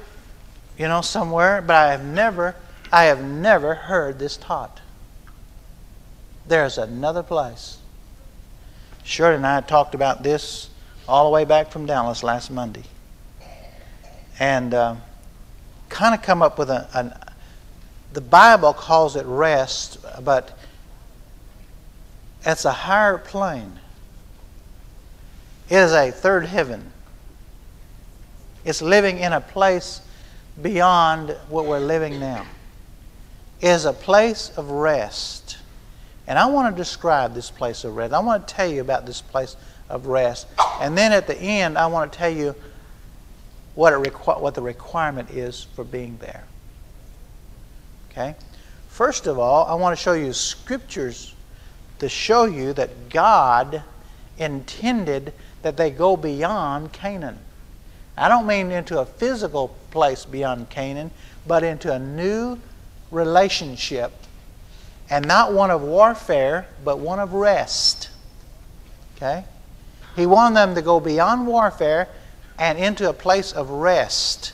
you 0.79 0.87
know, 0.87 1.01
somewhere, 1.01 1.63
but 1.63 1.75
I 1.77 1.91
have 1.91 2.05
never, 2.05 2.55
I 2.93 3.05
have 3.05 3.23
never 3.23 3.75
heard 3.75 4.19
this 4.19 4.37
taught. 4.37 4.81
There's 6.47 6.77
another 6.77 7.23
place. 7.23 7.79
Shirley 9.05 9.37
and 9.37 9.47
I 9.47 9.61
talked 9.61 9.95
about 9.95 10.23
this 10.23 10.71
all 11.07 11.25
the 11.25 11.31
way 11.31 11.45
back 11.45 11.71
from 11.71 11.87
Dallas 11.87 12.23
last 12.23 12.51
Monday. 12.51 12.85
And 14.41 14.75
uh, 14.75 14.97
kind 15.91 16.15
of 16.15 16.23
come 16.23 16.43
up 16.43 16.59
with 16.59 16.71
a, 16.71 17.21
the 18.13 18.21
Bible 18.21 18.73
calls 18.73 19.15
it 19.15 19.27
rest, 19.27 19.99
but 20.23 20.59
it's 22.47 22.65
a 22.65 22.73
higher 22.73 23.19
plane. 23.19 23.79
It 25.69 25.77
is 25.77 25.93
a 25.93 26.11
third 26.11 26.47
heaven. 26.47 26.91
It's 28.65 28.81
living 28.81 29.19
in 29.19 29.33
a 29.33 29.41
place 29.41 30.01
beyond 30.61 31.37
what 31.49 31.67
we're 31.67 31.79
living 31.79 32.19
now. 32.19 32.47
is 33.61 33.85
a 33.85 33.93
place 33.93 34.51
of 34.57 34.71
rest. 34.71 35.59
And 36.27 36.39
I 36.39 36.47
want 36.47 36.75
to 36.75 36.81
describe 36.81 37.35
this 37.35 37.51
place 37.51 37.85
of 37.85 37.97
rest. 37.97 38.13
I 38.13 38.21
want 38.21 38.49
to 38.49 38.55
tell 38.55 38.71
you 38.71 38.81
about 38.81 39.07
this 39.07 39.21
place 39.21 39.57
of 39.89 40.07
rest. 40.07 40.47
And 40.81 40.97
then 40.97 41.13
at 41.13 41.27
the 41.27 41.37
end, 41.37 41.77
I 41.77 41.87
want 41.87 42.13
to 42.13 42.19
tell 42.19 42.31
you 42.31 42.55
what, 43.75 43.93
it 43.93 44.13
requ- 44.13 44.41
what 44.41 44.55
the 44.55 44.63
requirement 44.63 45.31
is 45.31 45.67
for 45.75 45.85
being 45.85 46.17
there. 46.19 46.45
Okay? 48.11 48.35
First 48.89 49.27
of 49.27 49.39
all, 49.39 49.67
I 49.67 49.75
want 49.75 49.97
to 49.97 50.03
show 50.03 50.13
you 50.13 50.33
scriptures 50.33 51.35
to 51.99 52.09
show 52.09 52.45
you 52.45 52.73
that 52.75 53.09
God 53.11 53.83
intended 54.39 55.33
that 55.63 55.77
they 55.77 55.91
go 55.91 56.17
beyond 56.17 56.93
Canaan. 56.93 57.39
I 58.17 58.29
don't 58.29 58.47
mean 58.47 58.71
into 58.71 59.01
a 59.01 59.07
physical 59.07 59.75
place 59.91 60.25
beyond 60.25 60.71
Canaan, 60.71 61.11
but 61.47 61.65
into 61.65 61.93
a 61.93 61.99
new 61.99 62.59
relationship. 63.11 64.13
And 65.11 65.27
not 65.27 65.53
one 65.53 65.71
of 65.71 65.83
warfare, 65.83 66.67
but 66.85 66.99
one 66.99 67.21
of 67.21 67.33
rest. 67.35 68.11
Okay? 69.17 69.45
He 70.17 70.27
wanted 70.27 70.57
them 70.57 70.75
to 70.75 70.83
go 70.83 71.01
beyond 71.01 71.47
warfare 71.47 72.09
and 72.59 72.79
into 72.79 73.09
a 73.09 73.13
place 73.13 73.53
of 73.53 73.71
rest. 73.71 74.53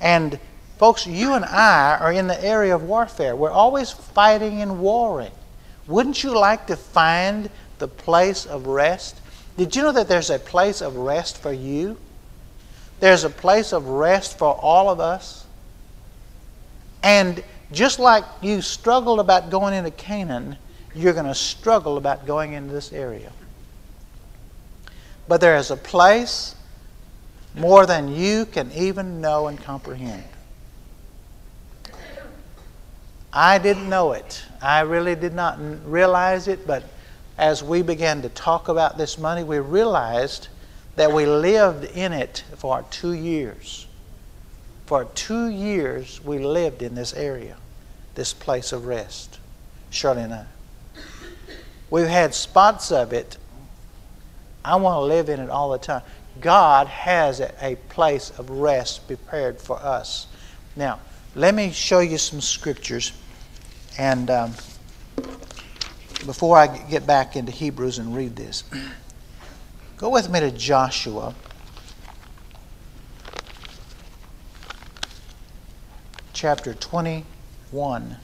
And 0.00 0.38
folks, 0.78 1.06
you 1.06 1.34
and 1.34 1.44
I 1.44 1.98
are 1.98 2.12
in 2.12 2.26
the 2.26 2.42
area 2.44 2.74
of 2.74 2.82
warfare. 2.82 3.36
We're 3.36 3.50
always 3.50 3.90
fighting 3.90 4.62
and 4.62 4.80
warring. 4.80 5.32
Wouldn't 5.86 6.22
you 6.24 6.36
like 6.36 6.66
to 6.68 6.76
find 6.76 7.50
the 7.78 7.88
place 7.88 8.46
of 8.46 8.66
rest? 8.66 9.20
Did 9.56 9.76
you 9.76 9.82
know 9.82 9.92
that 9.92 10.08
there's 10.08 10.30
a 10.30 10.38
place 10.38 10.80
of 10.80 10.96
rest 10.96 11.38
for 11.38 11.52
you? 11.52 11.98
There's 13.00 13.24
a 13.24 13.30
place 13.30 13.72
of 13.72 13.86
rest 13.86 14.38
for 14.38 14.54
all 14.54 14.88
of 14.88 15.00
us. 15.00 15.44
And 17.02 17.44
just 17.72 17.98
like 17.98 18.24
you 18.40 18.60
struggled 18.62 19.20
about 19.20 19.50
going 19.50 19.74
into 19.74 19.90
Canaan, 19.90 20.56
you're 20.94 21.12
going 21.12 21.26
to 21.26 21.34
struggle 21.34 21.96
about 21.96 22.26
going 22.26 22.52
into 22.52 22.72
this 22.72 22.92
area. 22.92 23.32
But 25.26 25.40
there 25.40 25.56
is 25.56 25.70
a 25.70 25.76
place 25.76 26.54
more 27.54 27.86
than 27.86 28.14
you 28.14 28.46
can 28.46 28.70
even 28.72 29.20
know 29.20 29.46
and 29.46 29.58
comprehend. 29.60 30.24
I 33.32 33.58
didn't 33.58 33.88
know 33.88 34.12
it. 34.12 34.44
I 34.62 34.80
really 34.80 35.16
did 35.16 35.34
not 35.34 35.58
realize 35.84 36.46
it, 36.46 36.66
but 36.66 36.84
as 37.36 37.64
we 37.64 37.82
began 37.82 38.22
to 38.22 38.28
talk 38.28 38.68
about 38.68 38.96
this 38.96 39.18
money, 39.18 39.42
we 39.42 39.58
realized 39.58 40.48
that 40.94 41.12
we 41.12 41.26
lived 41.26 41.84
in 41.96 42.12
it 42.12 42.44
for 42.56 42.84
two 42.90 43.12
years. 43.12 43.83
For 44.86 45.06
two 45.14 45.48
years, 45.48 46.22
we 46.22 46.38
lived 46.38 46.82
in 46.82 46.94
this 46.94 47.14
area, 47.14 47.56
this 48.14 48.34
place 48.34 48.72
of 48.72 48.86
rest, 48.86 49.38
Shirley 49.90 50.22
and 50.22 50.34
I. 50.34 50.46
We've 51.90 52.06
had 52.06 52.34
spots 52.34 52.92
of 52.92 53.12
it. 53.12 53.38
I 54.64 54.76
want 54.76 54.96
to 54.96 55.00
live 55.00 55.28
in 55.28 55.40
it 55.40 55.48
all 55.48 55.70
the 55.70 55.78
time. 55.78 56.02
God 56.40 56.88
has 56.88 57.40
a 57.40 57.76
place 57.88 58.30
of 58.38 58.50
rest 58.50 59.06
prepared 59.06 59.60
for 59.60 59.78
us. 59.78 60.26
Now, 60.76 61.00
let 61.34 61.54
me 61.54 61.70
show 61.70 62.00
you 62.00 62.18
some 62.18 62.40
scriptures. 62.40 63.12
And 63.96 64.30
um, 64.30 64.52
before 66.26 66.58
I 66.58 66.66
get 66.66 67.06
back 67.06 67.36
into 67.36 67.52
Hebrews 67.52 67.98
and 67.98 68.16
read 68.16 68.34
this, 68.34 68.64
go 69.96 70.10
with 70.10 70.28
me 70.28 70.40
to 70.40 70.50
Joshua. 70.50 71.34
Chapter 76.34 76.74
21. 76.74 78.16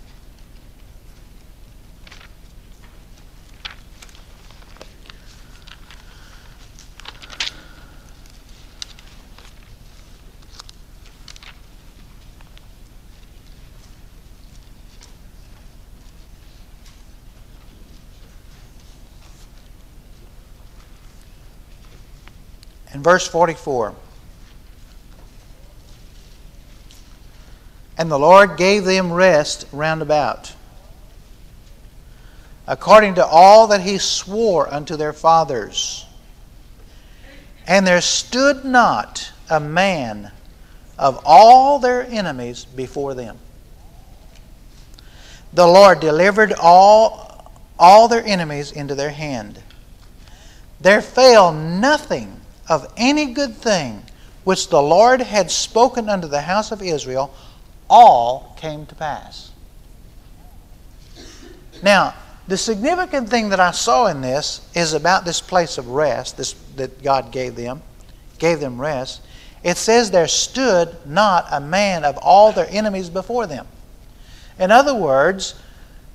In 22.92 23.05
verse 23.05 23.29
44, 23.29 23.94
and 28.01 28.11
the 28.11 28.19
Lord 28.19 28.57
gave 28.57 28.87
them 28.87 29.13
rest 29.13 29.67
round 29.73 30.01
about, 30.01 30.55
according 32.67 33.17
to 33.17 33.27
all 33.27 33.67
that 33.67 33.83
he 33.83 33.99
swore 33.99 34.73
unto 34.73 34.97
their 34.97 35.13
fathers. 35.13 36.07
And 37.67 37.87
there 37.87 38.01
stood 38.01 38.65
not 38.65 39.31
a 39.51 39.61
man 39.61 40.33
of 40.99 41.21
all 41.27 41.79
their 41.79 42.07
enemies 42.07 42.65
before 42.65 43.13
them. 43.13 43.37
The 45.53 45.67
Lord 45.67 46.01
delivered 46.01 46.55
all, 46.55 47.53
all 47.79 48.09
their 48.09 48.25
enemies 48.25 48.73
into 48.73 48.95
their 48.95 49.11
hand. 49.11 49.63
There 50.81 51.03
fell 51.03 51.53
nothing 51.53 52.41
of 52.67 52.91
any 52.97 53.35
good 53.35 53.57
thing 53.57 54.05
which 54.45 54.71
the 54.71 54.81
Lord 54.81 55.21
had 55.21 55.51
spoken 55.51 56.09
unto 56.09 56.29
the 56.29 56.41
house 56.41 56.73
of 56.73 56.81
Israel, 56.81 57.35
all 57.90 58.57
came 58.57 58.87
to 58.87 58.94
pass. 58.94 59.50
Now, 61.83 62.14
the 62.46 62.57
significant 62.57 63.29
thing 63.29 63.50
that 63.50 63.61
I 63.61 63.72
saw 63.72 64.07
in 64.07 64.22
this 64.22 64.66
is 64.74 64.92
about 64.92 65.24
this 65.24 65.40
place 65.40 65.76
of 65.76 65.88
rest 65.88 66.37
this, 66.37 66.55
that 66.76 67.03
God 67.03 67.33
gave 67.33 67.57
them, 67.57 67.83
gave 68.38 68.61
them 68.61 68.81
rest. 68.81 69.22
It 69.62 69.76
says 69.76 70.11
there 70.11 70.26
stood 70.26 70.96
not 71.05 71.46
a 71.50 71.61
man 71.61 72.05
of 72.05 72.16
all 72.18 72.53
their 72.53 72.66
enemies 72.70 73.11
before 73.11 73.46
them. 73.46 73.66
In 74.59 74.70
other 74.70 74.94
words, 74.94 75.55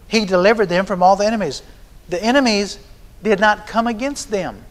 he 0.08 0.26
delivered 0.26 0.68
them 0.68 0.86
from 0.86 1.04
all 1.04 1.16
the 1.16 1.26
enemies. 1.26 1.62
The 2.10 2.24
enemies 2.24 2.80
did 3.24 3.40
not 3.40 3.68
come 3.68 3.88
against 3.88 4.32
them. 4.32 4.64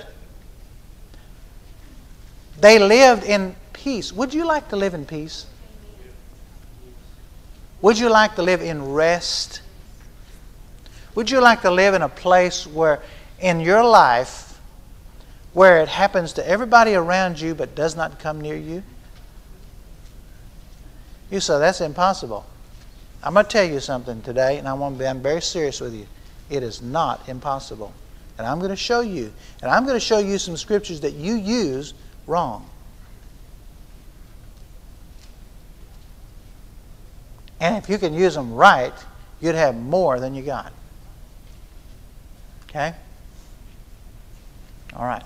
They 2.61 2.79
lived 2.79 3.25
in 3.25 3.57
peace. 3.73 4.13
Would 4.13 4.33
you 4.33 4.45
like 4.45 4.69
to 4.69 4.77
live 4.77 4.95
in 4.95 5.07
peace? 5.07 5.47
Would 7.85 7.99
you 7.99 8.09
like 8.09 8.37
to 8.37 8.43
live 8.43 8.63
in 8.63 8.83
rest? 8.93 9.61
Would 11.15 11.31
you 11.31 11.43
like 11.43 11.61
to 11.61 11.71
live 11.71 11.93
in 11.93 12.01
a 12.01 12.09
place 12.09 12.67
where 12.67 13.03
in 13.39 13.61
your 13.61 13.85
life 13.85 14.59
where 15.53 15.83
it 15.83 15.89
happens 15.89 16.33
to 16.33 16.49
everybody 16.49 16.95
around 16.95 17.39
you 17.39 17.55
but 17.55 17.75
does 17.75 17.95
not 17.95 18.19
come 18.19 18.41
near 18.41 18.57
you? 18.57 18.83
You 21.31 21.41
say 21.41 21.59
that's 21.59 21.83
impossible. 21.83 22.47
I'm 23.23 23.35
going 23.35 23.45
to 23.45 23.53
tell 23.53 23.69
you 23.69 23.81
something 23.81 24.23
today, 24.23 24.57
and 24.57 24.67
I 24.67 24.73
want 24.73 24.95
to 24.95 25.01
be, 25.01 25.07
I'm 25.07 25.21
very 25.21 25.43
serious 25.43 25.79
with 25.79 25.93
you. 25.93 26.07
It 26.49 26.63
is 26.63 26.81
not 26.81 27.29
impossible. 27.29 27.93
And 28.39 28.47
I'm 28.47 28.61
going 28.61 28.71
to 28.71 28.77
show 28.77 29.03
you. 29.03 29.31
And 29.61 29.71
I'm 29.71 29.85
going 29.85 29.97
to 29.97 30.01
show 30.01 30.21
you 30.21 30.39
some 30.39 30.57
scriptures 30.57 31.03
that 31.03 31.13
you 31.13 31.35
use 31.35 31.93
wrong. 32.27 32.67
And 37.65 37.77
if 37.79 37.89
you 37.89 37.97
can 37.97 38.13
use 38.13 38.35
them 38.35 38.53
right, 38.53 38.93
you'd 39.41 39.55
have 39.55 39.75
more 39.75 40.21
than 40.21 40.35
you 40.35 40.43
got. 40.43 40.71
Okay? 42.65 42.93
All 44.95 45.07
right. 45.07 45.23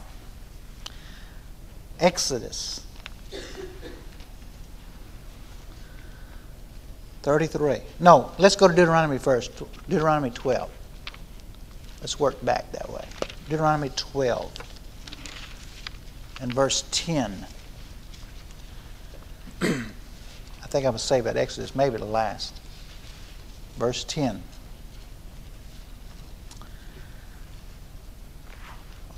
Exodus 1.99 2.87
33. 7.23 7.81
No, 7.99 8.31
let's 8.39 8.55
go 8.55 8.69
to 8.69 8.75
Deuteronomy 8.75 9.19
first. 9.19 9.51
Deuteronomy 9.89 10.31
12. 10.31 10.71
Let's 12.01 12.21
work 12.21 12.45
back 12.45 12.71
that 12.71 12.89
way. 12.89 13.05
Deuteronomy 13.49 13.91
12 13.97 14.53
and 16.41 16.55
verse 16.55 16.85
10. 16.93 17.47
I 20.69 20.71
think 20.71 20.85
I'm 20.85 20.91
going 20.91 20.99
to 20.99 21.05
save 21.05 21.25
that 21.25 21.39
Exodus 21.39 21.75
maybe 21.75 21.97
the 21.97 22.05
last. 22.05 22.55
Verse 23.79 24.05
10. 24.05 24.43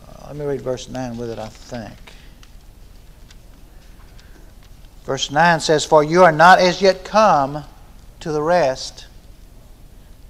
Uh, 0.07 0.27
let 0.29 0.37
me 0.37 0.45
read 0.45 0.61
verse 0.61 0.89
9 0.89 1.17
with 1.17 1.29
it, 1.29 1.41
I 1.41 1.49
think. 1.49 1.97
Verse 5.05 5.33
9 5.33 5.59
says, 5.59 5.85
For 5.85 6.05
you 6.05 6.23
are 6.23 6.31
not 6.31 6.61
as 6.61 6.81
yet 6.81 7.05
come 7.05 7.65
to 8.21 8.31
the 8.31 8.43
rest 8.43 9.09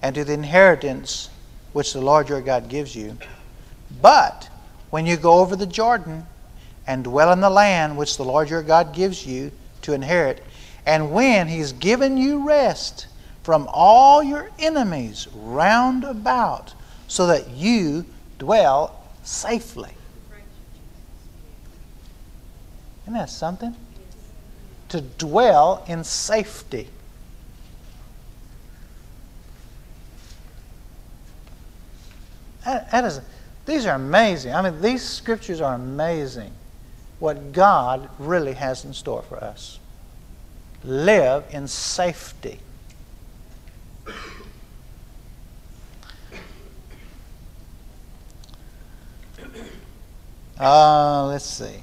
and 0.01 0.15
to 0.15 0.25
the 0.25 0.33
inheritance 0.33 1.29
which 1.75 1.93
the 1.93 2.01
Lord 2.01 2.31
your 2.31 2.41
God 2.41 2.71
gives 2.71 2.97
you. 2.97 3.19
But 4.01 4.49
when 4.89 5.05
you 5.05 5.19
go 5.19 5.35
over 5.41 5.55
the 5.55 5.67
Jordan, 5.67 6.27
and 6.91 7.05
dwell 7.05 7.33
in 7.33 7.41
the 7.41 7.51
land 7.51 7.97
which 7.97 8.17
the 8.17 8.25
Lord 8.25 8.51
your 8.51 8.65
God 8.65 8.93
gives 8.93 9.25
you 9.25 9.53
to 9.83 9.93
inherit. 9.93 10.43
And 10.87 11.13
when 11.13 11.49
He's 11.49 11.73
given 11.73 12.17
you 12.17 12.47
rest 12.47 13.07
from 13.43 13.69
all 13.73 14.23
your 14.23 14.51
enemies 14.59 15.29
round 15.35 16.05
about, 16.05 16.75
so 17.09 17.27
that 17.27 17.51
you 17.51 18.05
dwell 18.39 19.05
safely. 19.25 19.91
Isn't 23.03 23.15
that 23.15 23.31
something? 23.31 23.75
To 24.91 25.01
dwell 25.01 25.85
in 25.89 26.05
safety. 26.05 26.89
That, 32.65 32.91
that 32.93 33.05
is, 33.05 33.21
these 33.67 33.87
are 33.87 33.97
amazing. 33.97 34.55
I 34.55 34.63
mean, 34.63 34.81
these 34.81 35.03
scriptures 35.03 35.61
are 35.61 35.75
amazing. 35.75 36.53
What 37.19 37.53
God 37.53 38.09
really 38.21 38.53
has 38.53 38.85
in 38.85 38.95
store 38.95 39.23
for 39.23 39.43
us. 39.43 39.81
Live 40.85 41.45
in 41.51 41.69
safety. 41.69 42.59
Uh, 50.59 51.27
let's 51.27 51.47
see. 51.47 51.83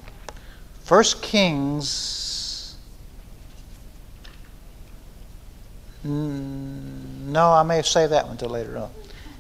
First 0.83 1.21
Kings. 1.23 2.75
No, 6.03 7.51
I 7.51 7.63
may 7.63 7.81
save 7.81 8.12
that 8.12 8.23
one 8.23 8.33
until 8.33 8.49
later 8.49 8.77
on. 8.77 8.89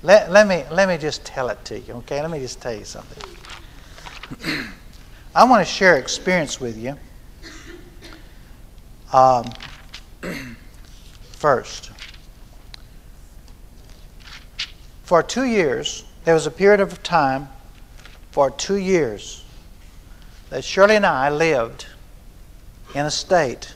Let, 0.03 0.31
let, 0.31 0.47
me, 0.47 0.63
let 0.71 0.87
me 0.87 0.97
just 0.97 1.25
tell 1.25 1.49
it 1.49 1.63
to 1.65 1.79
you, 1.79 1.93
okay? 1.95 2.21
Let 2.21 2.29
me 2.29 2.39
just 2.39 2.61
tell 2.61 2.73
you 2.73 2.83
something. 2.83 3.23
I 5.35 5.43
want 5.43 5.65
to 5.65 5.71
share 5.71 5.97
experience 5.97 6.59
with 6.59 6.77
you. 6.77 6.97
Um, 9.13 9.45
first, 11.31 11.91
for 15.03 15.23
two 15.23 15.45
years, 15.45 16.03
there 16.25 16.33
was 16.33 16.45
a 16.45 16.51
period 16.51 16.81
of 16.81 17.01
time 17.03 17.47
for 18.31 18.51
two 18.51 18.75
years 18.75 19.45
that 20.49 20.63
Shirley 20.63 20.97
and 20.97 21.05
I 21.05 21.29
lived 21.29 21.85
in 22.93 23.05
a 23.05 23.11
state 23.11 23.73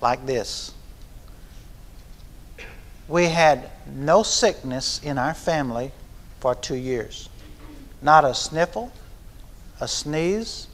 like 0.00 0.26
this. 0.26 0.72
We 3.06 3.26
had 3.26 3.70
no 3.86 4.22
sickness 4.22 5.00
in 5.02 5.18
our 5.18 5.34
family 5.34 5.92
for 6.40 6.54
two 6.54 6.76
years. 6.76 7.28
Not 8.02 8.24
a 8.24 8.34
sniffle, 8.34 8.92
a 9.80 9.88
sneeze, 9.88 10.66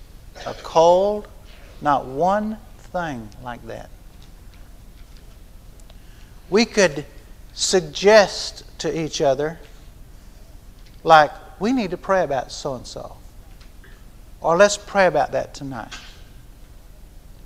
a 0.47 0.55
cold, 0.63 1.29
not 1.81 2.07
one 2.07 2.59
thing 2.95 3.29
like 3.43 3.67
that. 3.67 3.91
We 6.49 6.65
could 6.65 7.05
suggest 7.53 8.65
to 8.79 9.05
each 9.05 9.21
other, 9.21 9.59
like, 11.03 11.33
we 11.59 11.73
need 11.73 11.91
to 11.91 11.97
pray 11.97 12.23
about 12.23 12.53
so 12.53 12.75
and 12.77 12.87
so. 12.87 13.17
Or 14.41 14.57
let's 14.57 14.79
pray 14.79 15.07
about 15.07 15.33
that 15.33 15.55
tonight. 15.55 15.93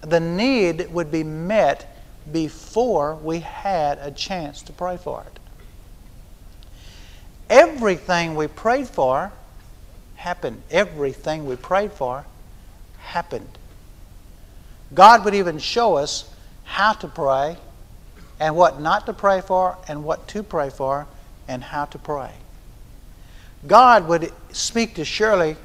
The 0.02 0.20
need 0.20 0.92
would 0.92 1.10
be 1.10 1.24
met 1.24 1.96
before 2.30 3.14
we 3.14 3.40
had 3.40 3.98
a 4.02 4.10
chance 4.10 4.60
to 4.62 4.72
pray 4.72 4.98
for 4.98 5.24
it. 5.26 5.38
Everything 7.48 8.34
we 8.34 8.48
prayed 8.48 8.86
for 8.86 9.32
happened. 10.16 10.62
Everything 10.70 11.46
we 11.46 11.56
prayed 11.56 11.92
for 11.92 12.26
happened. 12.98 13.57
God 14.94 15.24
would 15.24 15.34
even 15.34 15.58
show 15.58 15.96
us 15.96 16.30
how 16.64 16.92
to 16.94 17.08
pray 17.08 17.56
and 18.40 18.56
what 18.56 18.80
not 18.80 19.06
to 19.06 19.12
pray 19.12 19.40
for 19.40 19.76
and 19.86 20.04
what 20.04 20.28
to 20.28 20.42
pray 20.42 20.70
for 20.70 21.06
and 21.46 21.62
how 21.62 21.84
to 21.86 21.98
pray. 21.98 22.32
God 23.66 24.06
would 24.08 24.32
speak 24.52 24.94
to 24.94 25.04
Shirley 25.04 25.56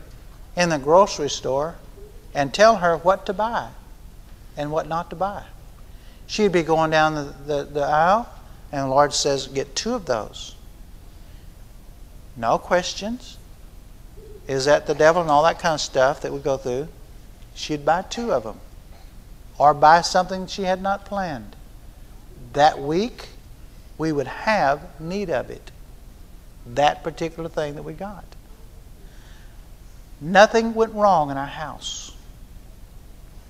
in 0.55 0.69
the 0.69 0.79
grocery 0.79 1.29
store 1.29 1.75
and 2.33 2.53
tell 2.53 2.77
her 2.77 2.97
what 2.97 3.25
to 3.27 3.33
buy 3.33 3.69
and 4.57 4.71
what 4.71 4.87
not 4.87 5.09
to 5.11 5.15
buy. 5.15 5.43
She'd 6.25 6.51
be 6.51 6.63
going 6.63 6.89
down 6.89 7.15
the, 7.15 7.35
the, 7.45 7.63
the 7.65 7.83
aisle, 7.83 8.27
and 8.71 8.85
the 8.85 8.87
Lord 8.87 9.13
says, 9.13 9.47
Get 9.47 9.75
two 9.75 9.93
of 9.93 10.05
those. 10.05 10.55
No 12.35 12.57
questions. 12.57 13.37
Is 14.47 14.65
that 14.65 14.87
the 14.87 14.95
devil 14.95 15.21
and 15.21 15.29
all 15.29 15.43
that 15.43 15.59
kind 15.59 15.75
of 15.75 15.81
stuff 15.81 16.21
that 16.21 16.33
we 16.33 16.39
go 16.39 16.57
through? 16.57 16.87
She'd 17.53 17.85
buy 17.85 18.01
two 18.01 18.31
of 18.31 18.43
them 18.43 18.59
or 19.57 19.73
buy 19.73 20.01
something 20.01 20.47
she 20.47 20.63
had 20.63 20.81
not 20.81 21.05
planned. 21.05 21.55
That 22.53 22.79
week, 22.79 23.29
we 23.97 24.11
would 24.11 24.27
have 24.27 24.99
need 24.99 25.29
of 25.29 25.49
it 25.49 25.71
that 26.65 27.03
particular 27.03 27.49
thing 27.49 27.75
that 27.75 27.83
we 27.83 27.93
got. 27.93 28.23
Nothing 30.21 30.73
went 30.73 30.93
wrong 30.93 31.29
in 31.29 31.37
our 31.37 31.45
house. 31.45 32.15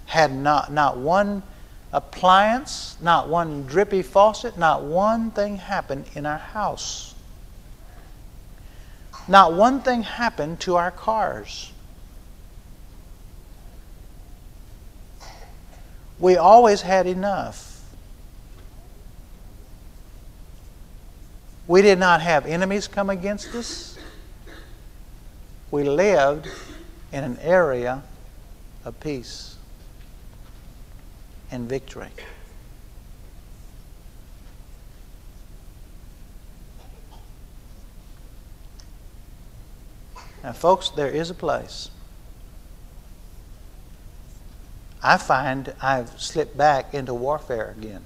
Had 0.05 0.33
not, 0.33 0.71
not 0.71 0.97
one 0.97 1.43
appliance, 1.91 2.97
not 3.01 3.29
one 3.29 3.63
drippy 3.65 4.01
faucet, 4.01 4.57
not 4.57 4.83
one 4.83 5.31
thing 5.31 5.57
happened 5.57 6.05
in 6.15 6.25
our 6.25 6.39
house. 6.39 7.13
Not 9.27 9.53
one 9.53 9.81
thing 9.81 10.03
happened 10.03 10.59
to 10.61 10.75
our 10.75 10.91
cars. 10.91 11.71
We 16.23 16.37
always 16.37 16.83
had 16.83 17.05
enough. 17.05 17.81
We 21.67 21.81
did 21.81 21.99
not 21.99 22.21
have 22.21 22.45
enemies 22.45 22.87
come 22.87 23.09
against 23.09 23.53
us. 23.53 23.97
We 25.69 25.83
lived 25.83 26.47
in 27.11 27.25
an 27.25 27.37
area 27.41 28.03
of 28.85 28.97
peace 29.01 29.57
and 31.51 31.67
victory. 31.67 32.07
Now, 40.41 40.53
folks, 40.53 40.89
there 40.89 41.09
is 41.09 41.29
a 41.29 41.35
place. 41.35 41.89
I 45.03 45.17
find 45.17 45.73
I've 45.81 46.09
slipped 46.21 46.57
back 46.57 46.93
into 46.93 47.13
warfare 47.13 47.75
again 47.77 48.03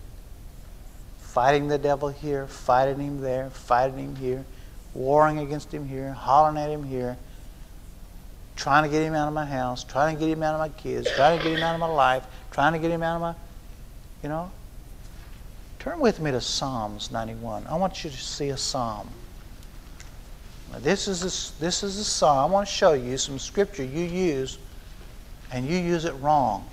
fighting 1.38 1.68
the 1.68 1.78
devil 1.78 2.10
here, 2.10 2.48
fighting 2.48 2.98
him 2.98 3.22
there, 3.22 3.48
fighting 3.52 4.00
him 4.00 4.16
here, 4.16 4.44
warring 4.96 5.38
against 5.38 5.72
him 5.72 5.88
here, 5.88 6.12
hollering 6.12 6.58
at 6.58 6.68
him 6.68 6.84
here, 6.84 7.16
trying 8.56 8.84
to 8.84 8.90
get 8.90 9.04
him 9.04 9.14
out 9.14 9.28
of 9.28 9.36
my 9.36 9.46
house, 9.46 9.84
trying 9.84 10.16
to 10.16 10.20
get 10.20 10.30
him 10.30 10.42
out 10.42 10.56
of 10.56 10.60
my 10.60 10.70
kids, 10.70 11.08
trying 11.16 11.38
to 11.38 11.44
get 11.44 11.56
him 11.56 11.62
out 11.62 11.76
of 11.76 11.80
my 11.80 11.86
life, 11.86 12.26
trying 12.50 12.74
to 12.74 12.80
get 12.80 12.90
him 12.90 13.04
out 13.04 13.18
of 13.18 13.22
my, 13.22 13.36
you 14.24 14.30
know. 14.30 14.50
Turn 15.78 16.00
with 16.00 16.20
me 16.20 16.32
to 16.32 16.42
Psalms 16.42 17.12
91. 17.12 17.68
I 17.68 17.76
want 17.76 18.04
you 18.04 18.10
to 18.10 18.18
see 18.18 18.50
a 18.50 18.58
psalm. 18.58 19.08
Now, 20.72 20.80
this 20.80 21.08
is 21.08 21.22
a, 21.22 21.62
this 21.62 21.84
is 21.84 22.00
a 22.00 22.04
psalm. 22.04 22.40
I 22.40 22.52
want 22.52 22.68
to 22.68 22.74
show 22.74 22.94
you 22.94 23.16
some 23.20 23.38
scripture 23.38 23.84
you 23.84 24.06
use, 24.06 24.58
and 25.52 25.68
you 25.68 25.78
use 25.78 26.06
it 26.06 26.14
wrong. 26.14 26.68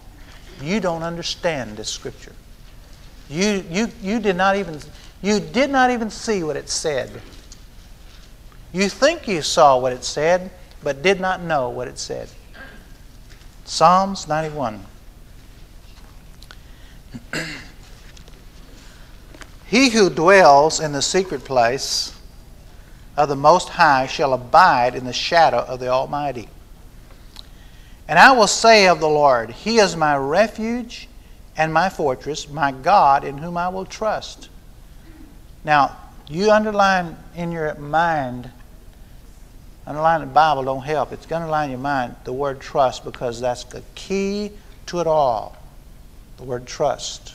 You 0.62 0.80
don't 0.80 1.02
understand 1.02 1.76
this 1.76 1.88
scripture. 1.88 2.32
You, 3.28 3.64
you, 3.70 3.88
you 4.02 4.20
did 4.20 4.36
not 4.36 4.56
even 4.56 4.80
you 5.22 5.40
did 5.40 5.70
not 5.70 5.90
even 5.90 6.10
see 6.10 6.42
what 6.42 6.54
it 6.56 6.68
said. 6.68 7.10
You 8.74 8.90
think 8.90 9.26
you 9.26 9.40
saw 9.40 9.78
what 9.78 9.94
it 9.94 10.04
said, 10.04 10.50
but 10.82 11.02
did 11.02 11.18
not 11.18 11.40
know 11.40 11.70
what 11.70 11.88
it 11.88 11.98
said. 11.98 12.28
Psalms 13.64 14.28
91. 14.28 14.84
he 19.66 19.88
who 19.88 20.10
dwells 20.10 20.78
in 20.78 20.92
the 20.92 21.00
secret 21.00 21.42
place 21.44 22.14
of 23.16 23.30
the 23.30 23.36
Most 23.36 23.70
High 23.70 24.06
shall 24.06 24.34
abide 24.34 24.94
in 24.94 25.06
the 25.06 25.12
shadow 25.14 25.60
of 25.60 25.80
the 25.80 25.88
Almighty. 25.88 26.50
And 28.08 28.18
I 28.18 28.32
will 28.32 28.46
say 28.46 28.88
of 28.88 29.00
the 29.00 29.08
Lord, 29.08 29.50
He 29.50 29.78
is 29.78 29.96
my 29.96 30.16
refuge 30.16 31.08
and 31.56 31.72
my 31.72 31.88
fortress, 31.88 32.48
my 32.48 32.72
God 32.72 33.24
in 33.24 33.38
whom 33.38 33.56
I 33.56 33.68
will 33.68 33.86
trust. 33.86 34.48
Now, 35.64 35.96
you 36.28 36.50
underline 36.50 37.16
in 37.34 37.52
your 37.52 37.74
mind, 37.76 38.50
underline 39.86 40.20
the 40.20 40.26
Bible 40.26 40.64
don't 40.64 40.82
help. 40.82 41.12
It's 41.12 41.26
going 41.26 41.40
to 41.40 41.44
underline 41.44 41.70
your 41.70 41.78
mind 41.78 42.16
the 42.24 42.32
word 42.32 42.60
trust 42.60 43.04
because 43.04 43.40
that's 43.40 43.64
the 43.64 43.82
key 43.94 44.52
to 44.86 45.00
it 45.00 45.06
all. 45.06 45.56
The 46.36 46.44
word 46.44 46.66
trust. 46.66 47.34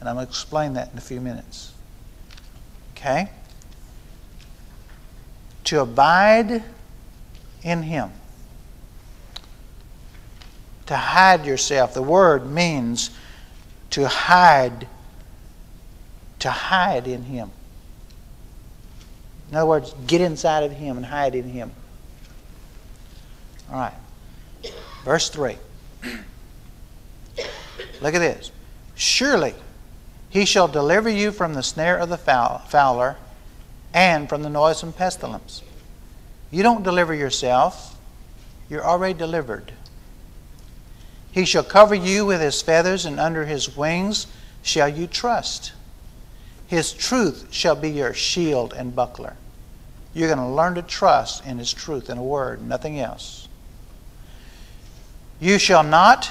And 0.00 0.08
I'm 0.08 0.16
going 0.16 0.26
to 0.26 0.30
explain 0.30 0.74
that 0.74 0.92
in 0.92 0.98
a 0.98 1.00
few 1.00 1.20
minutes. 1.20 1.72
Okay? 2.92 3.30
To 5.64 5.80
abide 5.80 6.62
in 7.62 7.82
Him. 7.82 8.10
To 10.86 10.96
hide 10.96 11.46
yourself. 11.46 11.94
The 11.94 12.02
word 12.02 12.50
means 12.50 13.10
to 13.90 14.08
hide, 14.08 14.86
to 16.40 16.50
hide 16.50 17.06
in 17.06 17.24
Him. 17.24 17.50
In 19.50 19.56
other 19.56 19.66
words, 19.66 19.94
get 20.06 20.20
inside 20.20 20.64
of 20.64 20.72
Him 20.72 20.96
and 20.96 21.06
hide 21.06 21.34
in 21.34 21.48
Him. 21.48 21.70
All 23.70 23.78
right. 23.78 23.94
Verse 25.04 25.28
3. 25.28 25.56
Look 28.00 28.14
at 28.14 28.18
this. 28.18 28.50
Surely 28.94 29.54
he 30.28 30.44
shall 30.44 30.68
deliver 30.68 31.08
you 31.08 31.30
from 31.30 31.54
the 31.54 31.62
snare 31.62 31.96
of 31.96 32.08
the 32.08 32.18
fowler 32.18 33.16
and 33.92 34.28
from 34.28 34.42
the 34.42 34.50
noisome 34.50 34.92
pestilence. 34.92 35.62
You 36.50 36.62
don't 36.62 36.82
deliver 36.82 37.14
yourself, 37.14 37.96
you're 38.68 38.84
already 38.84 39.14
delivered. 39.14 39.72
He 41.34 41.44
shall 41.44 41.64
cover 41.64 41.96
you 41.96 42.24
with 42.24 42.40
his 42.40 42.62
feathers, 42.62 43.04
and 43.04 43.18
under 43.18 43.44
his 43.44 43.76
wings 43.76 44.28
shall 44.62 44.88
you 44.88 45.08
trust. 45.08 45.72
His 46.68 46.92
truth 46.92 47.48
shall 47.50 47.74
be 47.74 47.90
your 47.90 48.14
shield 48.14 48.72
and 48.72 48.94
buckler. 48.94 49.34
You're 50.14 50.28
going 50.28 50.38
to 50.38 50.46
learn 50.46 50.76
to 50.76 50.82
trust 50.82 51.44
in 51.44 51.58
his 51.58 51.72
truth 51.72 52.08
in 52.08 52.18
a 52.18 52.22
word, 52.22 52.64
nothing 52.64 53.00
else. 53.00 53.48
You 55.40 55.58
shall 55.58 55.82
not 55.82 56.30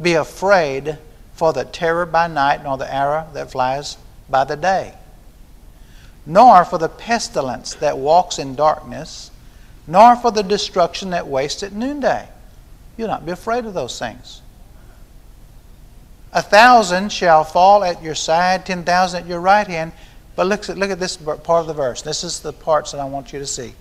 be 0.00 0.14
afraid 0.14 0.98
for 1.32 1.52
the 1.52 1.64
terror 1.64 2.06
by 2.06 2.28
night, 2.28 2.62
nor 2.62 2.78
the 2.78 2.94
arrow 2.94 3.26
that 3.32 3.50
flies 3.50 3.96
by 4.30 4.44
the 4.44 4.56
day, 4.56 4.94
nor 6.24 6.64
for 6.64 6.78
the 6.78 6.88
pestilence 6.88 7.74
that 7.74 7.98
walks 7.98 8.38
in 8.38 8.54
darkness, 8.54 9.32
nor 9.88 10.14
for 10.14 10.30
the 10.30 10.44
destruction 10.44 11.10
that 11.10 11.26
wastes 11.26 11.64
at 11.64 11.72
noonday. 11.72 12.28
You'll 12.96 13.08
not 13.08 13.26
be 13.26 13.32
afraid 13.32 13.64
of 13.64 13.74
those 13.74 13.98
things. 13.98 14.42
A 16.34 16.42
thousand 16.42 17.12
shall 17.12 17.44
fall 17.44 17.84
at 17.84 18.02
your 18.02 18.16
side, 18.16 18.66
ten 18.66 18.82
thousand 18.82 19.22
at 19.22 19.28
your 19.28 19.40
right 19.40 19.66
hand. 19.66 19.92
But 20.36 20.48
look 20.48 20.68
at, 20.68 20.76
look 20.76 20.90
at 20.90 20.98
this 20.98 21.16
part 21.16 21.48
of 21.48 21.68
the 21.68 21.74
verse. 21.74 22.02
This 22.02 22.24
is 22.24 22.40
the 22.40 22.52
parts 22.52 22.90
that 22.90 22.98
I 22.98 23.04
want 23.04 23.32
you 23.32 23.38
to 23.38 23.46
see. 23.46 23.72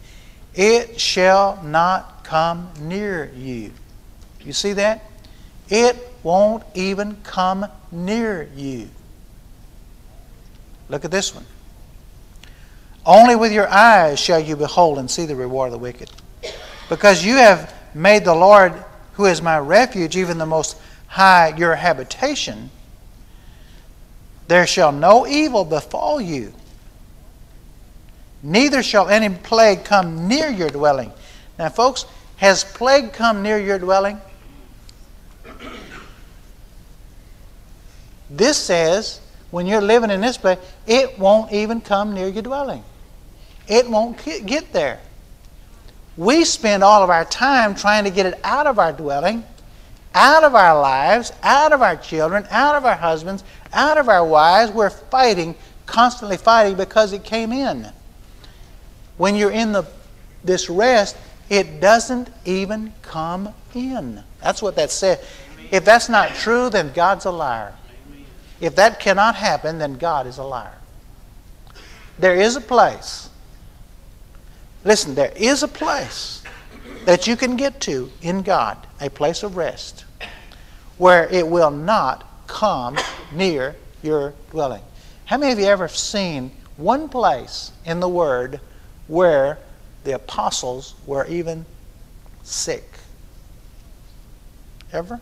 It 0.54 1.02
shall 1.02 1.62
not 1.63 2.24
come 2.24 2.70
near 2.80 3.32
you. 3.36 3.72
You 4.42 4.54
see 4.54 4.74
that? 4.74 5.04
It 5.68 5.98
won't 6.22 6.63
even 6.76 7.18
come 7.24 7.66
near 7.92 8.48
you. 8.56 8.88
Look 10.89 11.06
at 11.06 11.12
this 11.12 11.34
one. 11.34 11.46
Only 13.04 13.36
with 13.36 13.52
your 13.52 13.68
eyes 13.68 14.20
shall 14.20 14.39
you 14.39 14.56
behold 14.56 15.00
and 15.00 15.10
see 15.10 15.26
the 15.26 15.36
reward 15.36 15.68
of 15.68 15.72
the 15.72 15.80
wicked. 15.80 16.12
Because 16.88 17.26
you 17.26 17.36
have 17.36 17.74
made 17.96 18.26
the 18.26 18.36
Lord, 18.36 18.74
who 19.13 19.26
is 19.26 19.42
my 19.42 19.58
refuge, 19.58 20.16
even 20.16 20.38
the 20.38 20.46
most 20.46 20.78
high 21.13 21.56
your 21.58 21.76
habitation, 21.76 22.71
there 24.47 24.65
shall 24.65 24.91
no 24.91 25.28
evil 25.28 25.63
befall 25.63 26.19
you, 26.19 26.52
neither 28.41 28.82
shall 28.82 29.08
any 29.08 29.30
plague 29.30 29.86
come 29.86 30.28
near 30.28 30.49
your 30.49 30.69
dwelling. 30.69 31.12
Now, 31.60 31.69
folks, 31.69 32.08
has 32.38 32.63
plague 32.63 33.13
come 33.13 33.43
near 33.43 33.60
your 33.60 33.78
dwelling? 33.78 34.19
This 38.32 38.58
says, 38.58 39.21
when 39.52 39.67
you're 39.67 39.82
living 39.82 40.10
in 40.10 40.19
this 40.19 40.38
place, 40.38 40.58
it 40.88 41.19
won't 41.19 41.52
even 41.52 41.80
come 41.80 42.15
near 42.15 42.28
your 42.28 42.41
dwelling. 42.41 42.84
It 43.67 43.88
won't 43.88 44.17
get 44.47 44.73
there. 44.73 44.99
We 46.17 46.43
spend 46.43 46.84
all 46.84 47.04
of 47.04 47.12
our 47.12 47.26
time 47.26 47.76
trying 47.76 48.06
to 48.06 48.10
get 48.10 48.26
it 48.26 48.39
out 48.43 48.65
of 48.65 48.80
our 48.80 48.91
dwelling, 48.91 49.43
out 50.13 50.43
of 50.43 50.56
our 50.56 50.80
lives, 50.80 51.32
out 51.41 51.73
of 51.73 51.82
our 51.82 51.95
children, 51.95 52.45
out 52.49 52.76
of 52.76 52.86
our 52.86 52.95
husbands, 52.95 53.43
out 53.73 53.97
of 53.97 54.10
our 54.10 54.26
wives. 54.26 54.71
We're 54.71 54.89
fighting, 54.89 55.56
constantly 55.86 56.38
fighting 56.38 56.76
because 56.76 57.13
it 57.13 57.23
came 57.23 57.52
in. 57.52 57.89
When 59.17 59.36
you're 59.36 59.52
in 59.52 59.71
the, 59.71 59.86
this 60.43 60.69
rest, 60.69 61.17
it 61.49 61.80
doesn't 61.80 62.30
even 62.45 62.93
come 63.02 63.54
in. 63.73 64.23
That's 64.41 64.62
what 64.62 64.76
that 64.76 64.91
said. 64.91 65.19
If 65.71 65.86
that's 65.86 66.10
not 66.10 66.36
true, 66.36 66.69
then 66.69 66.91
God's 66.93 67.26
a 67.26 67.32
liar. 67.32 67.73
If 68.62 68.76
that 68.76 68.99
cannot 68.99 69.36
happen, 69.36 69.78
then 69.80 69.95
God 69.95 70.28
is 70.28 70.38
a 70.38 70.43
liar. 70.43 70.78
There 72.19 72.36
is 72.36 72.56
a 72.56 72.62
place. 72.62 73.30
Listen, 74.84 75.15
there 75.15 75.34
is 75.36 75.63
a 75.63 75.67
place 75.67 76.42
that 77.06 77.28
you 77.28 77.36
can 77.36 77.56
get 77.56 77.80
to 77.82 78.12
in 78.22 78.42
God, 78.42 78.78
a 79.02 79.10
place 79.10 79.44
of 79.44 79.58
rest, 79.58 80.06
where 80.98 81.28
it 81.30 81.48
will 81.48 81.72
not 81.72 82.48
come 82.48 82.98
near 83.32 83.76
your 84.02 84.34
dwelling. 84.52 84.84
How 85.26 85.38
many 85.38 85.52
of 85.52 85.60
you 85.60 85.66
ever 85.66 85.88
seen 85.88 86.52
one 86.78 87.10
place 87.10 87.72
in 87.86 88.00
the 88.00 88.10
Word 88.10 88.60
where 89.08 89.60
the 90.04 90.16
apostles 90.16 90.96
were 91.06 91.26
even 91.28 91.66
sick? 92.44 92.89
Ever? 94.92 95.20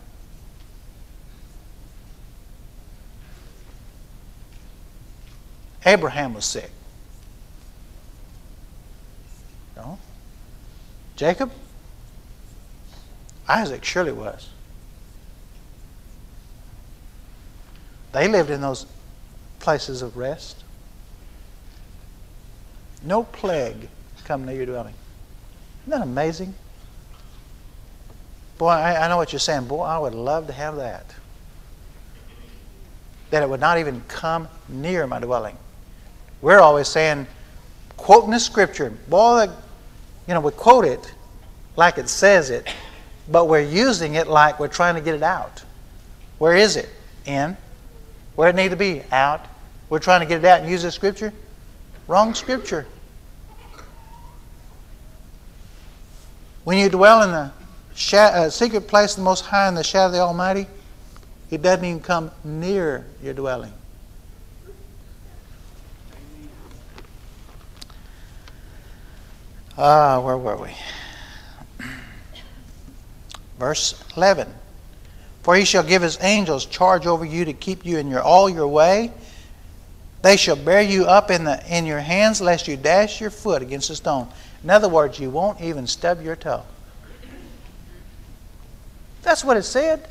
Abraham 5.84 6.34
was 6.34 6.44
sick. 6.44 6.70
No? 9.76 9.98
Jacob? 11.16 11.50
Isaac 13.48 13.84
surely 13.84 14.12
was. 14.12 14.48
They 18.12 18.28
lived 18.28 18.50
in 18.50 18.60
those 18.60 18.86
places 19.58 20.02
of 20.02 20.16
rest. 20.16 20.62
No 23.02 23.24
plague 23.24 23.88
come 24.24 24.44
near 24.44 24.56
your 24.56 24.66
dwelling. 24.66 24.94
Isn't 25.82 25.98
that 25.98 26.02
amazing? 26.02 26.54
Boy, 28.58 28.68
I, 28.68 29.04
I 29.04 29.08
know 29.08 29.16
what 29.16 29.32
you're 29.32 29.40
saying. 29.40 29.64
Boy, 29.64 29.82
I 29.82 29.98
would 29.98 30.14
love 30.14 30.46
to 30.46 30.52
have 30.52 30.76
that. 30.76 31.06
That 33.30 33.42
it 33.42 33.48
would 33.48 33.60
not 33.60 33.78
even 33.78 34.02
come 34.08 34.46
near 34.68 35.06
my 35.06 35.18
dwelling. 35.18 35.56
We're 36.42 36.60
always 36.60 36.86
saying, 36.86 37.26
quoting 37.96 38.30
the 38.30 38.38
scripture. 38.38 38.90
Boy, 39.08 39.48
you 40.28 40.34
know, 40.34 40.40
we 40.40 40.52
quote 40.52 40.84
it 40.84 41.12
like 41.76 41.98
it 41.98 42.08
says 42.08 42.50
it, 42.50 42.68
but 43.30 43.48
we're 43.48 43.60
using 43.60 44.14
it 44.14 44.26
like 44.26 44.58
we're 44.58 44.68
trying 44.68 44.94
to 44.94 45.00
get 45.00 45.14
it 45.14 45.22
out. 45.22 45.62
Where 46.38 46.56
is 46.56 46.76
it? 46.76 46.88
In. 47.24 47.56
Where 48.34 48.48
it 48.48 48.56
need 48.56 48.70
to 48.70 48.76
be? 48.76 49.02
Out. 49.12 49.46
We're 49.88 49.98
trying 49.98 50.20
to 50.20 50.26
get 50.26 50.38
it 50.38 50.44
out 50.44 50.60
and 50.60 50.70
use 50.70 50.82
the 50.82 50.90
scripture? 50.90 51.32
Wrong 52.08 52.34
scripture. 52.34 52.86
When 56.64 56.78
you 56.78 56.88
dwell 56.88 57.22
in 57.22 57.30
the 57.30 57.52
uh, 58.16 58.50
secret 58.50 58.88
place 58.88 59.14
the 59.14 59.22
Most 59.22 59.44
High 59.44 59.68
in 59.68 59.74
the 59.74 59.84
shadow 59.84 60.06
of 60.06 60.12
the 60.12 60.20
Almighty, 60.20 60.66
it 61.50 61.60
doesn't 61.60 61.84
even 61.84 62.00
come 62.00 62.30
near 62.44 63.04
your 63.22 63.34
dwelling. 63.34 63.72
Ah, 69.76 70.16
uh, 70.16 70.20
where 70.20 70.36
were 70.36 70.56
we? 70.56 70.70
Verse 73.58 74.02
11. 74.16 74.52
For 75.42 75.56
he 75.56 75.64
shall 75.64 75.82
give 75.82 76.02
his 76.02 76.18
angels 76.20 76.66
charge 76.66 77.06
over 77.06 77.24
you 77.24 77.44
to 77.44 77.52
keep 77.52 77.84
you 77.84 77.98
in 77.98 78.08
your 78.08 78.22
all 78.22 78.48
your 78.48 78.68
way. 78.68 79.12
They 80.22 80.36
shall 80.36 80.56
bear 80.56 80.80
you 80.80 81.04
up 81.04 81.30
in, 81.30 81.44
the, 81.44 81.62
in 81.68 81.84
your 81.84 81.98
hands, 81.98 82.40
lest 82.40 82.68
you 82.68 82.76
dash 82.76 83.20
your 83.20 83.30
foot 83.30 83.60
against 83.60 83.90
a 83.90 83.96
stone. 83.96 84.28
In 84.62 84.70
other 84.70 84.88
words, 84.88 85.18
you 85.18 85.30
won't 85.30 85.60
even 85.60 85.88
stub 85.88 86.22
your 86.22 86.36
toe. 86.36 86.62
That's 89.22 89.44
what 89.44 89.56
it 89.56 89.64
said. 89.64 90.08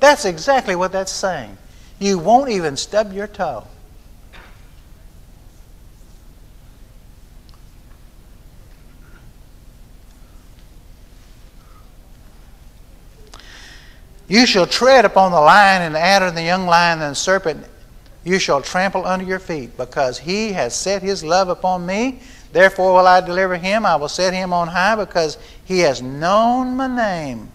That's 0.00 0.24
exactly 0.24 0.74
what 0.74 0.92
that's 0.92 1.12
saying. 1.12 1.56
You 1.98 2.18
won't 2.18 2.50
even 2.50 2.76
stub 2.76 3.12
your 3.12 3.26
toe. 3.26 3.66
You 14.30 14.46
shall 14.46 14.64
tread 14.64 15.04
upon 15.04 15.32
the 15.32 15.40
lion 15.40 15.82
and 15.82 15.92
the 15.92 15.98
adder 15.98 16.26
and 16.26 16.36
the 16.36 16.44
young 16.44 16.64
lion 16.64 17.02
and 17.02 17.10
the 17.10 17.16
serpent. 17.16 17.66
You 18.22 18.38
shall 18.38 18.62
trample 18.62 19.04
under 19.04 19.24
your 19.26 19.40
feet, 19.40 19.76
because 19.76 20.20
he 20.20 20.52
has 20.52 20.72
set 20.72 21.02
his 21.02 21.24
love 21.24 21.48
upon 21.48 21.84
me. 21.84 22.20
Therefore 22.52 22.94
will 22.94 23.08
I 23.08 23.20
deliver 23.22 23.56
him. 23.56 23.84
I 23.84 23.96
will 23.96 24.08
set 24.08 24.32
him 24.32 24.52
on 24.52 24.68
high, 24.68 24.94
because 24.94 25.36
he 25.64 25.80
has 25.80 26.00
known 26.00 26.76
my 26.76 26.86
name. 26.86 27.50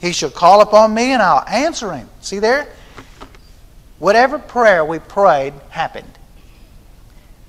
He 0.00 0.12
shall 0.12 0.30
call 0.30 0.62
upon 0.62 0.94
me, 0.94 1.12
and 1.12 1.20
I'll 1.20 1.46
answer 1.46 1.92
him. 1.92 2.08
See 2.22 2.38
there? 2.38 2.66
Whatever 3.98 4.38
prayer 4.38 4.82
we 4.82 4.98
prayed 4.98 5.52
happened. 5.68 6.10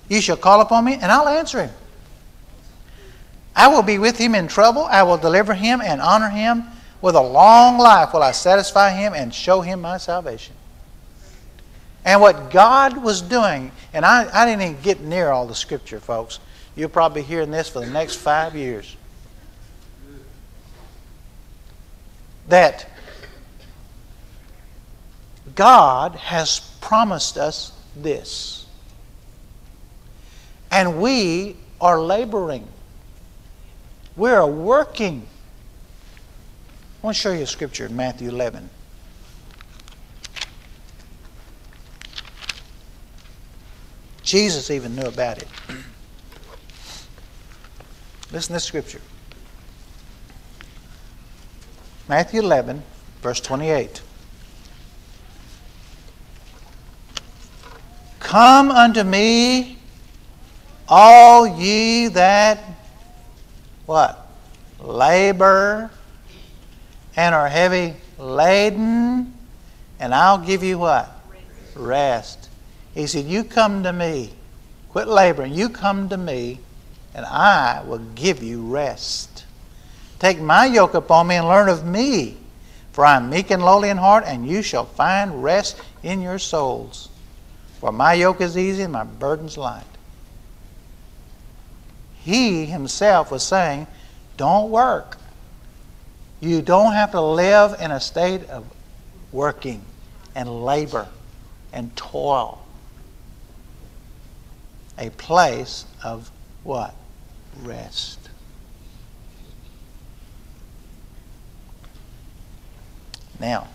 You 0.09 0.19
shall 0.19 0.35
call 0.35 0.59
upon 0.59 0.83
me, 0.83 0.95
and 0.95 1.05
I'll 1.13 1.29
answer 1.29 1.63
him. 1.63 1.73
I 3.55 3.69
will 3.69 3.83
be 3.83 3.99
with 3.99 4.17
him 4.17 4.35
in 4.35 4.49
trouble. 4.49 4.83
I 4.83 5.03
will 5.03 5.17
deliver 5.17 5.53
him 5.53 5.79
and 5.79 6.01
honor 6.01 6.27
him. 6.27 6.65
With 7.01 7.15
a 7.15 7.21
long 7.21 7.77
life 7.77 8.13
will 8.13 8.23
I 8.23 8.31
satisfy 8.31 8.91
him 8.91 9.13
and 9.13 9.33
show 9.33 9.61
him 9.61 9.81
my 9.81 9.97
salvation. 9.97 10.55
And 12.05 12.21
what 12.21 12.51
God 12.51 12.97
was 12.97 13.21
doing, 13.21 13.71
and 13.93 14.05
I, 14.05 14.27
I 14.33 14.45
didn't 14.45 14.61
even 14.61 14.81
get 14.81 15.01
near 15.01 15.29
all 15.29 15.45
the 15.47 15.55
scripture, 15.55 15.99
folks. 15.99 16.39
You'll 16.75 16.89
probably 16.89 17.21
be 17.21 17.27
hearing 17.27 17.51
this 17.51 17.69
for 17.69 17.79
the 17.79 17.91
next 17.91 18.15
five 18.15 18.55
years. 18.55 18.95
That 22.47 22.89
God 25.55 26.15
has 26.15 26.59
promised 26.81 27.37
us 27.37 27.71
this. 27.95 28.65
And 30.71 31.01
we 31.01 31.57
are 31.79 31.99
laboring. 31.99 32.67
We're 34.15 34.45
working. 34.45 35.27
I 37.01 37.07
want 37.07 37.17
to 37.17 37.21
show 37.21 37.31
you 37.31 37.41
a 37.41 37.47
scripture 37.47 37.87
in 37.87 37.95
Matthew 37.95 38.29
11. 38.29 38.69
Jesus 44.21 44.69
even 44.69 44.95
knew 44.95 45.07
about 45.07 45.39
it. 45.39 45.47
Listen 48.31 48.49
to 48.49 48.53
this 48.53 48.65
scripture. 48.65 49.01
Matthew 52.07 52.41
11, 52.41 52.83
verse 53.23 53.41
28. 53.41 54.03
Come 58.19 58.69
unto 58.69 59.03
me, 59.03 59.79
all 60.87 61.47
ye 61.47 62.09
that 62.09 62.63
what? 63.87 64.27
Labor 64.79 65.89
and 67.15 67.35
are 67.35 67.49
heavy 67.49 67.95
laden, 68.17 69.33
and 69.99 70.15
I'll 70.15 70.37
give 70.37 70.63
you 70.63 70.77
what? 70.79 71.09
Rest. 71.75 72.49
He 72.93 73.07
said, 73.07 73.25
You 73.25 73.43
come 73.43 73.83
to 73.83 73.93
me. 73.93 74.33
Quit 74.89 75.07
laboring. 75.07 75.53
You 75.53 75.69
come 75.69 76.09
to 76.09 76.17
me, 76.17 76.59
and 77.13 77.25
I 77.25 77.81
will 77.85 78.01
give 78.15 78.43
you 78.43 78.61
rest. 78.61 79.45
Take 80.19 80.39
my 80.39 80.65
yoke 80.65 80.93
upon 80.93 81.27
me 81.27 81.35
and 81.35 81.47
learn 81.47 81.69
of 81.69 81.85
me, 81.85 82.37
for 82.91 83.05
I 83.05 83.15
am 83.15 83.29
meek 83.29 83.51
and 83.51 83.63
lowly 83.63 83.89
in 83.89 83.97
heart, 83.97 84.23
and 84.27 84.45
you 84.45 84.61
shall 84.61 84.85
find 84.85 85.43
rest 85.43 85.81
in 86.03 86.21
your 86.21 86.39
souls. 86.39 87.09
For 87.79 87.91
my 87.91 88.13
yoke 88.13 88.41
is 88.41 88.57
easy 88.57 88.83
and 88.83 88.93
my 88.93 89.03
burden's 89.03 89.57
light. 89.57 89.83
He 92.19 92.65
himself 92.65 93.31
was 93.31 93.43
saying, 93.43 93.87
Don't 94.37 94.69
work. 94.69 95.17
You 96.41 96.63
don't 96.63 96.93
have 96.93 97.11
to 97.11 97.21
live 97.21 97.79
in 97.79 97.91
a 97.91 97.99
state 97.99 98.49
of 98.49 98.65
working 99.31 99.85
and 100.33 100.65
labor 100.65 101.07
and 101.71 101.95
toil. 101.95 102.65
A 104.97 105.11
place 105.11 105.85
of 106.03 106.31
what? 106.63 106.95
Rest. 107.61 108.17
Now, 113.39 113.67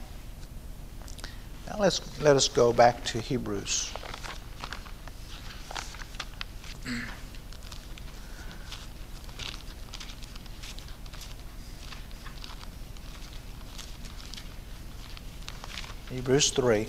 now 1.69 1.77
let's 1.79 2.21
let 2.21 2.37
us 2.37 2.49
go 2.49 2.73
back 2.73 3.05
to 3.05 3.21
Hebrews. 3.21 3.93
Hebrews 16.11 16.51
3. 16.51 16.87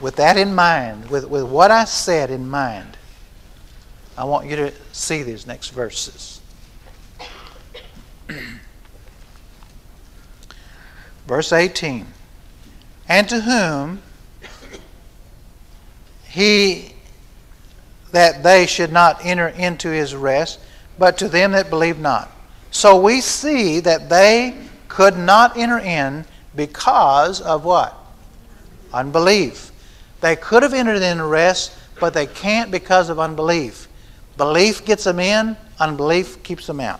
With 0.00 0.16
that 0.16 0.36
in 0.36 0.54
mind, 0.54 1.08
with, 1.10 1.28
with 1.28 1.44
what 1.44 1.70
I 1.70 1.84
said 1.84 2.30
in 2.30 2.48
mind, 2.48 2.96
I 4.16 4.24
want 4.24 4.48
you 4.48 4.56
to 4.56 4.72
see 4.92 5.22
these 5.22 5.46
next 5.46 5.70
verses. 5.70 6.40
Verse 11.26 11.52
18 11.52 12.06
And 13.08 13.28
to 13.28 13.40
whom 13.40 14.02
he 16.28 16.94
that 18.12 18.42
they 18.42 18.66
should 18.66 18.92
not 18.92 19.24
enter 19.24 19.48
into 19.48 19.90
his 19.90 20.14
rest, 20.14 20.60
but 20.98 21.18
to 21.18 21.28
them 21.28 21.52
that 21.52 21.70
believe 21.70 21.98
not. 21.98 22.30
So 22.70 23.00
we 23.00 23.20
see 23.20 23.80
that 23.80 24.08
they 24.08 24.67
could 24.98 25.16
not 25.16 25.56
enter 25.56 25.78
in 25.78 26.24
because 26.56 27.40
of 27.40 27.64
what? 27.64 27.96
Unbelief. 28.92 29.70
They 30.20 30.34
could 30.34 30.64
have 30.64 30.74
entered 30.74 31.02
in 31.02 31.22
rest, 31.22 31.72
but 32.00 32.14
they 32.14 32.26
can't 32.26 32.72
because 32.72 33.08
of 33.08 33.20
unbelief. 33.20 33.86
Belief 34.36 34.84
gets 34.84 35.04
them 35.04 35.20
in, 35.20 35.56
unbelief 35.78 36.42
keeps 36.42 36.66
them 36.66 36.80
out. 36.80 36.98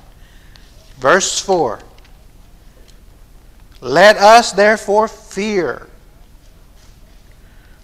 Verse 0.99 1.40
4 1.40 1.80
Let 3.80 4.16
us 4.16 4.53
therefore 4.53 5.09
fear, 5.09 5.88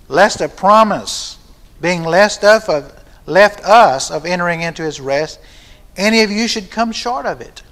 lest 0.07 0.41
a 0.41 0.49
promise 0.49 1.39
being 1.81 2.05
left, 2.05 2.45
of, 2.45 3.05
left 3.27 3.65
us 3.65 4.13
of 4.13 4.27
entering 4.27 4.61
into 4.61 4.85
his 4.85 5.01
rest, 5.01 5.41
any 5.97 6.23
of 6.23 6.31
you 6.31 6.47
should 6.47 6.71
come 6.71 6.93
short 6.93 7.27
of 7.27 7.41
it. 7.41 7.64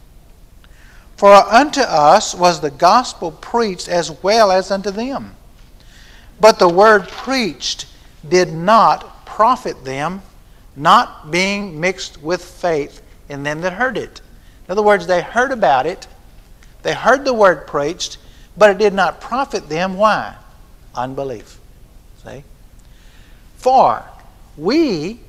For 1.23 1.35
unto 1.35 1.83
us 1.83 2.35
was 2.35 2.61
the 2.61 2.73
gospel 2.73 3.31
preached 3.31 3.87
as 3.87 4.11
well 4.25 4.51
as 4.51 4.73
unto 4.73 4.91
them. 4.91 5.37
But 6.41 6.59
the 6.59 6.68
word 6.68 7.07
preached 7.07 7.87
did 8.29 8.53
not 8.53 9.25
profit 9.25 9.85
them, 9.85 10.23
not 10.75 11.31
being 11.31 11.79
mixed 11.79 12.20
with 12.20 12.45
faith 12.45 13.03
in 13.29 13.45
them 13.45 13.61
that 13.61 13.75
heard 13.75 13.97
it. 13.97 14.20
In 14.66 14.73
other 14.73 14.83
words, 14.83 15.07
they 15.07 15.23
heard 15.23 15.53
about 15.53 15.87
it, 15.87 16.09
they 16.83 16.93
heard 16.93 17.25
the 17.25 17.33
word 17.33 17.68
preached, 17.68 18.18
but 18.57 18.70
it 18.70 18.79
did 18.79 18.93
not 18.93 19.20
profit 19.20 19.68
them. 19.68 19.95
Why? 19.95 20.35
Unbelief. 20.93 21.61
See? 22.25 22.43
For 23.59 24.03
we 24.57 25.20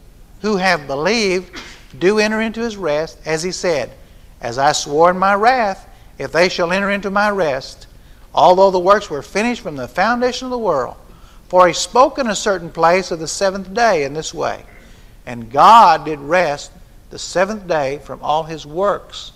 who 0.41 0.58
have 0.58 0.88
believed 0.88 1.56
do 2.00 2.18
enter 2.18 2.41
into 2.41 2.62
his 2.62 2.78
rest, 2.78 3.20
as 3.28 3.44
he 3.44 3.52
said, 3.52 3.91
as 4.44 4.58
I 4.58 4.74
swore 4.74 5.10
in 5.10 5.18
my 5.18 5.34
wrath, 5.34 5.89
if 6.20 6.32
they 6.32 6.50
shall 6.50 6.72
enter 6.72 6.91
into 6.91 7.10
my 7.10 7.32
rest, 7.32 7.88
although 8.36 8.70
the 8.70 8.80
works 8.80 9.10
were 9.10 9.22
finished 9.22 9.62
from 9.62 9.78
the 9.78 9.88
foundation 9.88 10.46
of 10.46 10.52
the 10.52 10.58
world. 10.60 10.98
For 11.48 11.68
he 11.68 11.74
spoke 11.74 12.20
in 12.20 12.28
a 12.28 12.36
certain 12.36 12.70
place 12.70 13.10
of 13.10 13.20
the 13.20 13.28
seventh 13.28 13.74
day 13.74 14.04
in 14.04 14.14
this 14.14 14.34
way. 14.34 14.64
And 15.26 15.52
God 15.52 16.06
did 16.06 16.20
rest 16.20 16.72
the 17.10 17.18
seventh 17.18 17.68
day 17.68 18.00
from 18.04 18.20
all 18.22 18.44
his 18.44 18.66
works. 18.66 19.32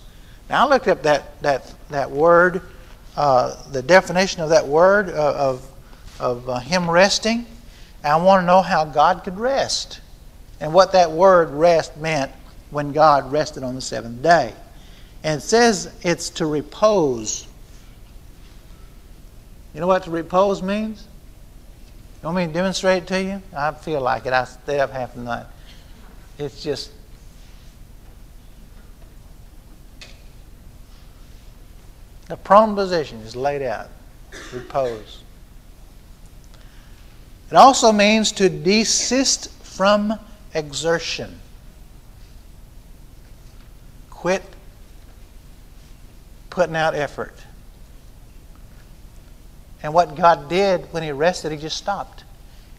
Now 0.50 0.66
I 0.66 0.70
looked 0.70 0.88
up 0.88 1.02
that, 1.04 1.40
that, 1.42 1.72
that 1.90 2.10
word, 2.10 2.62
uh, 3.16 3.70
the 3.70 3.82
definition 3.82 4.42
of 4.42 4.50
that 4.50 4.66
word 4.66 5.08
uh, 5.08 5.34
of, 5.34 5.70
of 6.20 6.48
uh, 6.48 6.58
him 6.58 6.90
resting. 6.90 7.46
I 8.04 8.16
want 8.16 8.42
to 8.42 8.46
know 8.46 8.62
how 8.62 8.84
God 8.84 9.24
could 9.24 9.38
rest 9.38 10.00
and 10.60 10.74
what 10.74 10.92
that 10.92 11.10
word 11.10 11.50
rest 11.50 11.96
meant 11.96 12.32
when 12.70 12.92
God 12.92 13.32
rested 13.32 13.62
on 13.62 13.74
the 13.74 13.80
seventh 13.80 14.22
day. 14.22 14.54
And 15.22 15.42
says 15.42 15.92
it's 16.02 16.30
to 16.30 16.46
repose. 16.46 17.46
You 19.74 19.80
know 19.80 19.86
what 19.86 20.04
to 20.04 20.10
repose 20.10 20.62
means? 20.62 21.06
You 22.22 22.26
want 22.26 22.36
me 22.36 22.46
to 22.46 22.52
demonstrate 22.52 23.04
it 23.04 23.06
to 23.08 23.22
you? 23.22 23.42
I 23.56 23.72
feel 23.72 24.00
like 24.00 24.26
it. 24.26 24.32
I 24.32 24.44
stayed 24.44 24.80
up 24.80 24.90
half 24.90 25.14
the 25.14 25.20
night. 25.20 25.46
It's 26.38 26.62
just 26.62 26.90
the 32.28 32.36
prone 32.36 32.74
position 32.74 33.18
is 33.20 33.36
laid 33.36 33.62
out. 33.62 33.88
Repose. 34.52 35.22
It 37.50 37.56
also 37.56 37.92
means 37.92 38.30
to 38.32 38.48
desist 38.48 39.50
from 39.62 40.18
exertion. 40.54 41.38
Quit 44.10 44.42
putting 46.58 46.74
out 46.74 46.92
effort. 46.92 47.34
And 49.80 49.94
what 49.94 50.16
God 50.16 50.48
did 50.48 50.92
when 50.92 51.04
He 51.04 51.12
rested, 51.12 51.52
He 51.52 51.58
just 51.58 51.76
stopped. 51.76 52.24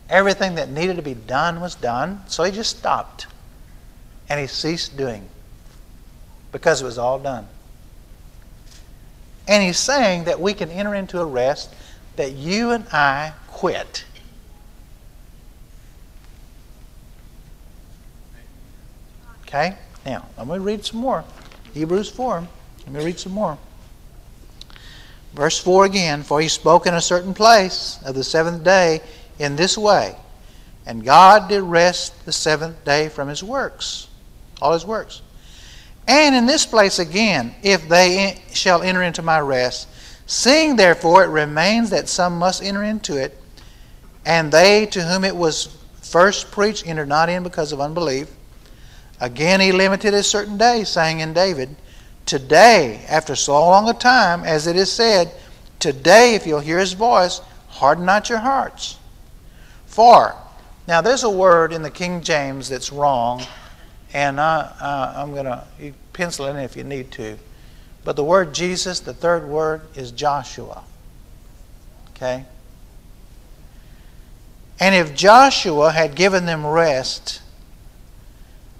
Everything 0.09 0.55
that 0.55 0.69
needed 0.69 0.97
to 0.97 1.01
be 1.01 1.13
done 1.13 1.61
was 1.61 1.75
done, 1.75 2.21
so 2.27 2.43
He 2.43 2.51
just 2.51 2.77
stopped. 2.77 3.27
And 4.27 4.37
He 4.37 4.47
ceased 4.47 4.97
doing 4.97 5.29
because 6.51 6.81
it 6.81 6.85
was 6.85 6.97
all 6.97 7.19
done. 7.19 7.47
And 9.47 9.63
He's 9.63 9.77
saying 9.77 10.25
that 10.25 10.41
we 10.41 10.53
can 10.53 10.69
enter 10.69 10.93
into 10.93 11.21
a 11.21 11.25
rest 11.25 11.73
that 12.17 12.33
you 12.33 12.71
and 12.71 12.85
I 12.89 13.31
quit. 13.47 14.03
Okay? 19.43 19.77
Now, 20.05 20.25
I'm 20.37 20.47
going 20.49 20.59
to 20.59 20.65
read 20.65 20.83
some 20.83 20.99
more. 20.99 21.23
Hebrews 21.73 22.09
4. 22.09 22.45
Let 22.87 22.93
me 22.93 23.05
read 23.05 23.17
some 23.17 23.31
more. 23.31 23.57
Verse 25.39 25.57
4 25.57 25.85
again 25.85 26.23
For 26.23 26.41
he 26.41 26.49
spoke 26.49 26.85
in 26.85 26.93
a 26.93 27.01
certain 27.01 27.33
place 27.33 27.97
of 28.03 28.13
the 28.13 28.25
seventh 28.25 28.61
day 28.61 28.99
in 29.39 29.55
this 29.55 29.77
way, 29.77 30.17
and 30.85 31.01
God 31.01 31.47
did 31.47 31.61
rest 31.61 32.25
the 32.25 32.33
seventh 32.33 32.83
day 32.83 33.07
from 33.07 33.29
his 33.29 33.41
works, 33.41 34.09
all 34.61 34.73
his 34.73 34.85
works. 34.85 35.21
And 36.09 36.35
in 36.35 36.45
this 36.45 36.65
place 36.65 36.99
again, 36.99 37.55
if 37.63 37.87
they 37.87 38.41
shall 38.51 38.81
enter 38.81 39.01
into 39.01 39.21
my 39.21 39.39
rest, 39.39 39.87
seeing 40.25 40.75
therefore 40.75 41.23
it 41.23 41.27
remains 41.27 41.91
that 41.91 42.09
some 42.09 42.37
must 42.37 42.61
enter 42.61 42.83
into 42.83 43.15
it, 43.15 43.41
and 44.25 44.51
they 44.51 44.87
to 44.87 45.03
whom 45.03 45.23
it 45.23 45.37
was 45.37 45.67
first 46.01 46.51
preached 46.51 46.85
enter 46.85 47.05
not 47.05 47.29
in 47.29 47.43
because 47.43 47.71
of 47.71 47.79
unbelief. 47.79 48.29
Again, 49.21 49.61
he 49.61 49.71
limited 49.71 50.13
a 50.13 50.21
certain 50.21 50.57
day, 50.57 50.83
saying 50.83 51.21
in 51.21 51.31
David, 51.31 51.77
Today, 52.29 53.03
after 53.09 53.35
so 53.35 53.53
long 53.53 53.89
a 53.89 53.93
time, 53.95 54.43
as 54.43 54.67
it 54.67 54.75
is 54.75 54.91
said, 54.91 55.31
Today, 55.79 56.35
if 56.35 56.45
you'll 56.45 56.59
hear 56.59 56.77
his 56.77 56.93
voice, 56.93 57.41
harden 57.69 58.05
not 58.05 58.29
your 58.29 58.37
hearts. 58.37 58.97
For, 59.87 60.35
now 60.87 61.01
there's 61.01 61.23
a 61.23 61.29
word 61.31 61.73
in 61.73 61.81
the 61.81 61.89
King 61.89 62.21
James 62.21 62.69
that's 62.69 62.91
wrong, 62.91 63.41
and 64.13 64.39
I, 64.39 65.15
I'm 65.17 65.33
going 65.33 65.45
to 65.45 65.65
pencil 66.13 66.45
it 66.45 66.51
in 66.51 66.57
if 66.57 66.77
you 66.77 66.83
need 66.83 67.09
to. 67.13 67.35
But 68.03 68.15
the 68.15 68.23
word 68.23 68.53
Jesus, 68.53 68.99
the 68.99 69.15
third 69.15 69.49
word, 69.49 69.81
is 69.95 70.11
Joshua. 70.11 70.83
Okay? 72.11 72.45
And 74.79 74.93
if 74.93 75.15
Joshua 75.15 75.93
had 75.93 76.13
given 76.13 76.45
them 76.45 76.63
rest, 76.63 77.41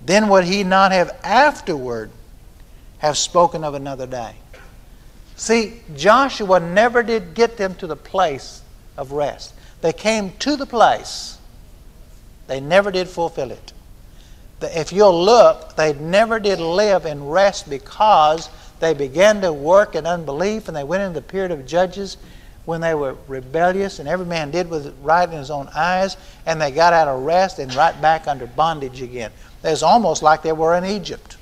then 0.05 0.29
would 0.29 0.43
he 0.43 0.63
not 0.63 0.91
have 0.91 1.17
afterward 1.23 2.11
have 2.99 3.17
spoken 3.17 3.63
of 3.63 3.73
another 3.73 4.07
day? 4.07 4.35
See, 5.35 5.81
Joshua 5.95 6.59
never 6.59 7.01
did 7.01 7.33
get 7.33 7.57
them 7.57 7.75
to 7.75 7.87
the 7.87 7.95
place 7.95 8.61
of 8.97 9.13
rest. 9.13 9.53
They 9.81 9.93
came 9.93 10.31
to 10.39 10.55
the 10.55 10.65
place. 10.65 11.37
They 12.47 12.59
never 12.59 12.91
did 12.91 13.07
fulfill 13.07 13.51
it. 13.51 13.73
If 14.61 14.91
you'll 14.91 15.23
look, 15.23 15.75
they 15.75 15.93
never 15.93 16.39
did 16.39 16.59
live 16.59 17.05
in 17.05 17.25
rest 17.25 17.69
because 17.69 18.49
they 18.79 18.93
began 18.93 19.41
to 19.41 19.53
work 19.53 19.95
in 19.95 20.05
unbelief 20.05 20.67
and 20.67 20.75
they 20.75 20.83
went 20.83 21.03
into 21.03 21.19
the 21.19 21.25
period 21.25 21.51
of 21.51 21.65
judges 21.65 22.17
when 22.65 22.81
they 22.81 22.93
were 22.93 23.15
rebellious 23.27 23.99
and 23.99 24.09
every 24.09 24.25
man 24.25 24.51
did 24.51 24.69
was 24.69 24.89
right 25.01 25.27
in 25.29 25.37
his 25.37 25.49
own 25.49 25.69
eyes 25.73 26.17
and 26.45 26.61
they 26.61 26.71
got 26.71 26.93
out 26.93 27.07
of 27.07 27.23
rest 27.23 27.59
and 27.59 27.73
right 27.75 27.99
back 28.01 28.27
under 28.27 28.45
bondage 28.45 29.01
again. 29.01 29.31
It 29.63 29.69
was 29.69 29.83
almost 29.83 30.21
like 30.21 30.41
they 30.41 30.51
were 30.51 30.75
in 30.75 30.85
Egypt. 30.85 31.37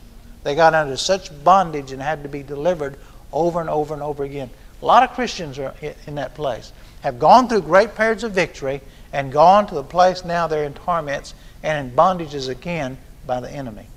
They 0.47 0.55
got 0.55 0.73
under 0.73 0.95
such 0.95 1.43
bondage 1.43 1.91
and 1.91 2.01
had 2.01 2.23
to 2.23 2.29
be 2.29 2.41
delivered 2.41 2.95
over 3.33 3.59
and 3.59 3.69
over 3.69 3.93
and 3.93 4.01
over 4.01 4.23
again. 4.23 4.49
A 4.81 4.85
lot 4.85 5.03
of 5.03 5.11
Christians 5.11 5.59
are 5.59 5.75
in 5.81 6.15
that 6.15 6.35
place, 6.35 6.71
have 7.01 7.19
gone 7.19 7.49
through 7.49 7.63
great 7.63 7.95
periods 7.95 8.23
of 8.23 8.31
victory 8.31 8.79
and 9.11 9.29
gone 9.29 9.67
to 9.67 9.75
the 9.75 9.83
place 9.83 10.23
now 10.23 10.47
they're 10.47 10.63
in 10.63 10.73
torments 10.73 11.33
and 11.63 11.89
in 11.89 11.93
bondages 11.93 12.47
again 12.47 12.97
by 13.25 13.41
the 13.41 13.51
enemy. 13.51 13.87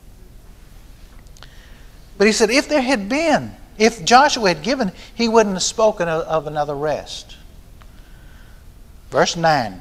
But 2.19 2.27
he 2.27 2.33
said, 2.33 2.51
if 2.51 2.69
there 2.69 2.83
had 2.83 3.09
been, 3.09 3.53
if 3.79 4.05
Joshua 4.05 4.49
had 4.49 4.65
given, 4.65 4.91
he 5.15 5.29
wouldn't 5.29 5.55
have 5.55 5.63
spoken 5.63 6.09
of, 6.09 6.49
another 6.49 6.75
rest. 6.75 7.37
Verse 9.11 9.37
9. 9.37 9.81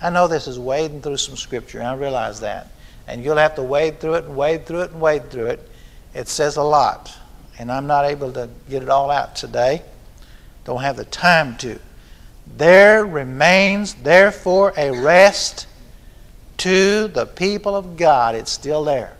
I 0.00 0.10
know 0.10 0.26
this 0.26 0.48
is 0.48 0.58
wading 0.58 1.02
through 1.02 1.18
some 1.18 1.36
scripture, 1.36 1.78
and 1.78 1.86
I 1.86 1.94
realize 1.94 2.40
that. 2.40 2.66
And 3.06 3.24
you'll 3.24 3.36
have 3.36 3.54
to 3.56 3.62
wade 3.62 4.00
through 4.00 4.14
it 4.14 4.24
and 4.24 4.36
wade 4.36 4.66
through 4.66 4.82
it 4.82 4.90
and 4.92 5.00
wade 5.00 5.30
through 5.30 5.46
it. 5.46 5.68
It 6.14 6.28
says 6.28 6.56
a 6.56 6.62
lot. 6.62 7.12
And 7.58 7.70
I'm 7.70 7.86
not 7.86 8.04
able 8.04 8.32
to 8.32 8.48
get 8.68 8.82
it 8.82 8.88
all 8.88 9.10
out 9.10 9.36
today. 9.36 9.82
Don't 10.64 10.82
have 10.82 10.96
the 10.96 11.04
time 11.04 11.56
to. 11.58 11.78
There 12.56 13.04
remains, 13.04 13.94
therefore, 13.94 14.72
a 14.76 14.90
rest 15.00 15.66
to 16.58 17.08
the 17.08 17.26
people 17.26 17.74
of 17.74 17.96
God. 17.96 18.34
It's 18.34 18.52
still 18.52 18.84
there. 18.84 19.16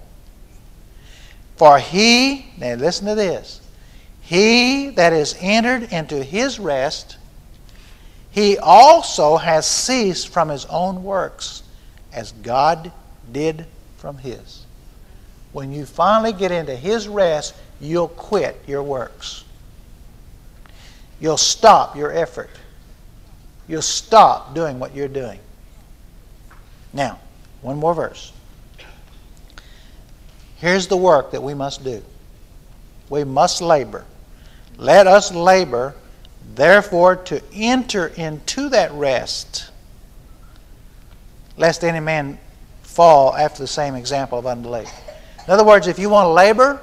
For 1.56 1.78
he, 1.78 2.46
now 2.58 2.74
listen 2.74 3.06
to 3.06 3.14
this, 3.14 3.60
he 4.20 4.90
that 4.90 5.12
is 5.12 5.36
entered 5.40 5.92
into 5.92 6.22
his 6.22 6.58
rest, 6.58 7.16
he 8.30 8.56
also 8.58 9.36
has 9.36 9.66
ceased 9.66 10.28
from 10.28 10.48
his 10.48 10.64
own 10.66 11.04
works, 11.04 11.62
as 12.12 12.32
God 12.32 12.90
did 13.32 13.66
from 13.96 14.18
his. 14.18 14.64
When 15.52 15.72
you 15.72 15.84
finally 15.84 16.32
get 16.32 16.50
into 16.50 16.74
his 16.74 17.08
rest, 17.08 17.54
you'll 17.80 18.08
quit 18.08 18.60
your 18.66 18.82
works. 18.82 19.44
You'll 21.20 21.36
stop 21.36 21.96
your 21.96 22.10
effort. 22.12 22.50
You'll 23.68 23.82
stop 23.82 24.54
doing 24.54 24.78
what 24.78 24.94
you're 24.94 25.08
doing. 25.08 25.38
Now, 26.92 27.18
one 27.60 27.78
more 27.78 27.94
verse. 27.94 28.32
Here's 30.56 30.86
the 30.86 30.96
work 30.96 31.32
that 31.32 31.42
we 31.42 31.54
must 31.54 31.84
do. 31.84 32.02
We 33.08 33.24
must 33.24 33.60
labor. 33.60 34.04
Let 34.76 35.06
us 35.06 35.32
labor, 35.32 35.94
therefore, 36.54 37.16
to 37.16 37.42
enter 37.52 38.08
into 38.08 38.68
that 38.70 38.90
rest, 38.92 39.70
lest 41.56 41.84
any 41.84 42.00
man 42.00 42.38
fall 42.92 43.34
after 43.34 43.62
the 43.62 43.66
same 43.66 43.94
example 43.94 44.38
of 44.38 44.46
unbelief. 44.46 44.90
In 45.46 45.52
other 45.52 45.64
words, 45.64 45.86
if 45.86 45.98
you 45.98 46.10
want 46.10 46.26
to 46.26 46.30
labor, 46.30 46.80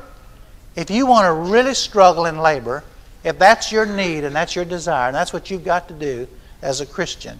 if 0.75 0.89
you 0.89 1.05
want 1.05 1.25
to 1.25 1.51
really 1.51 1.73
struggle 1.73 2.25
in 2.25 2.39
labor, 2.39 2.83
if 3.23 3.37
that's 3.37 3.71
your 3.71 3.85
need 3.85 4.23
and 4.23 4.35
that's 4.35 4.55
your 4.55 4.65
desire, 4.65 5.07
and 5.07 5.15
that's 5.15 5.31
what 5.31 5.49
you've 5.51 5.63
got 5.63 5.87
to 5.87 5.93
do 5.93 6.27
as 6.61 6.81
a 6.81 6.85
Christian, 6.85 7.39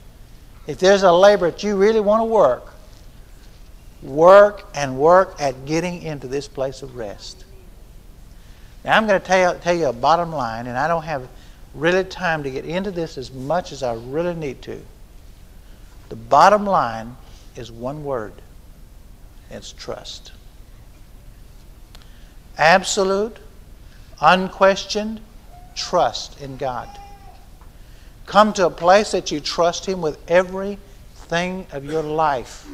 if 0.68 0.78
there's 0.80 1.04
a 1.04 1.12
labor 1.12 1.52
that 1.52 1.64
you 1.64 1.76
really 1.76 2.00
want 2.00 2.22
to 2.22 2.26
work, 2.26 2.74
work 4.04 4.68
and 4.76 4.98
work 4.98 5.36
at 5.40 5.66
getting 5.66 6.02
into 6.04 6.28
this 6.28 6.48
place 6.48 6.82
of 6.82 6.96
rest. 6.96 7.46
Now, 8.86 8.96
I'm 8.96 9.08
going 9.08 9.20
to 9.20 9.26
tell 9.26 9.60
tell 9.60 9.76
you 9.76 9.88
a 9.88 9.94
bottom 9.94 10.32
line, 10.32 10.68
and 10.68 10.78
I 10.78 10.88
don't 10.88 11.04
have 11.04 11.28
really 11.74 12.04
time 12.04 12.44
to 12.44 12.52
get 12.52 12.66
into 12.66 12.92
this 12.92 13.18
as 13.18 13.32
much 13.32 13.72
as 13.72 13.84
I 13.84 13.94
really 13.94 14.36
need 14.36 14.62
to. 14.64 14.82
The 16.08 16.16
bottom 16.16 16.66
line 16.66 17.18
is 17.56 17.72
one 17.72 18.04
word 18.04 18.34
it's 19.50 19.72
trust. 19.72 20.32
Absolute, 22.58 23.38
unquestioned 24.22 25.22
trust 25.76 26.42
in 26.42 26.58
God. 26.58 26.90
Come 28.26 28.54
to 28.54 28.68
a 28.68 28.72
place 28.72 29.12
that 29.12 29.32
you 29.32 29.40
trust 29.40 29.86
Him 29.86 30.02
with 30.02 30.20
everything 30.30 31.66
of 31.72 31.86
your 31.86 32.04
life 32.04 32.68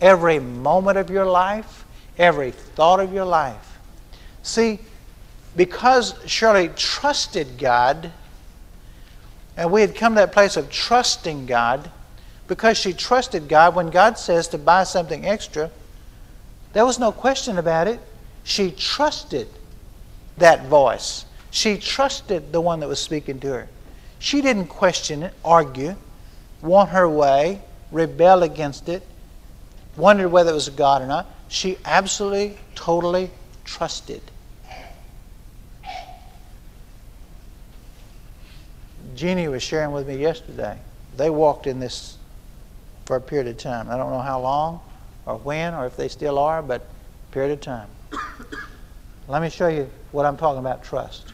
every 0.00 0.38
moment 0.38 0.98
of 0.98 1.10
your 1.10 1.26
life, 1.26 1.84
every 2.18 2.50
thought 2.50 3.00
of 3.00 3.12
your 3.12 3.24
life. 3.24 3.78
See, 4.42 4.80
because 5.56 6.14
Shirley 6.26 6.70
trusted 6.76 7.58
God, 7.58 8.10
and 9.56 9.70
we 9.70 9.80
had 9.82 9.94
come 9.94 10.14
to 10.14 10.20
that 10.20 10.32
place 10.32 10.56
of 10.56 10.70
trusting 10.70 11.46
God, 11.46 11.90
because 12.48 12.78
she 12.78 12.92
trusted 12.92 13.48
God, 13.48 13.74
when 13.74 13.90
God 13.90 14.18
says 14.18 14.48
to 14.48 14.58
buy 14.58 14.84
something 14.84 15.26
extra, 15.26 15.70
there 16.72 16.84
was 16.84 16.98
no 16.98 17.12
question 17.12 17.58
about 17.58 17.88
it. 17.88 18.00
She 18.44 18.70
trusted 18.70 19.48
that 20.38 20.66
voice. 20.66 21.24
She 21.50 21.76
trusted 21.78 22.52
the 22.52 22.60
one 22.60 22.80
that 22.80 22.88
was 22.88 23.00
speaking 23.00 23.40
to 23.40 23.48
her. 23.48 23.68
She 24.18 24.40
didn't 24.40 24.66
question 24.66 25.22
it, 25.22 25.34
argue, 25.44 25.96
want 26.62 26.90
her 26.90 27.08
way, 27.08 27.60
rebel 27.90 28.42
against 28.42 28.88
it 28.88 29.02
wondered 29.96 30.28
whether 30.28 30.50
it 30.50 30.54
was 30.54 30.68
a 30.68 30.72
God 30.72 31.02
or 31.02 31.06
not. 31.06 31.26
She 31.48 31.78
absolutely, 31.84 32.58
totally 32.74 33.30
trusted. 33.64 34.22
Jeannie 39.14 39.48
was 39.48 39.62
sharing 39.62 39.92
with 39.92 40.08
me 40.08 40.16
yesterday. 40.16 40.78
They 41.16 41.30
walked 41.30 41.66
in 41.66 41.80
this 41.80 42.16
for 43.04 43.16
a 43.16 43.20
period 43.20 43.48
of 43.48 43.58
time. 43.58 43.90
I 43.90 43.96
don't 43.96 44.10
know 44.10 44.20
how 44.20 44.40
long 44.40 44.80
or 45.26 45.36
when 45.36 45.74
or 45.74 45.86
if 45.86 45.96
they 45.96 46.08
still 46.08 46.38
are, 46.38 46.62
but 46.62 46.88
period 47.30 47.52
of 47.52 47.60
time. 47.60 47.88
Let 49.28 49.42
me 49.42 49.50
show 49.50 49.68
you 49.68 49.90
what 50.10 50.26
I'm 50.26 50.36
talking 50.36 50.58
about 50.58 50.82
trust. 50.82 51.32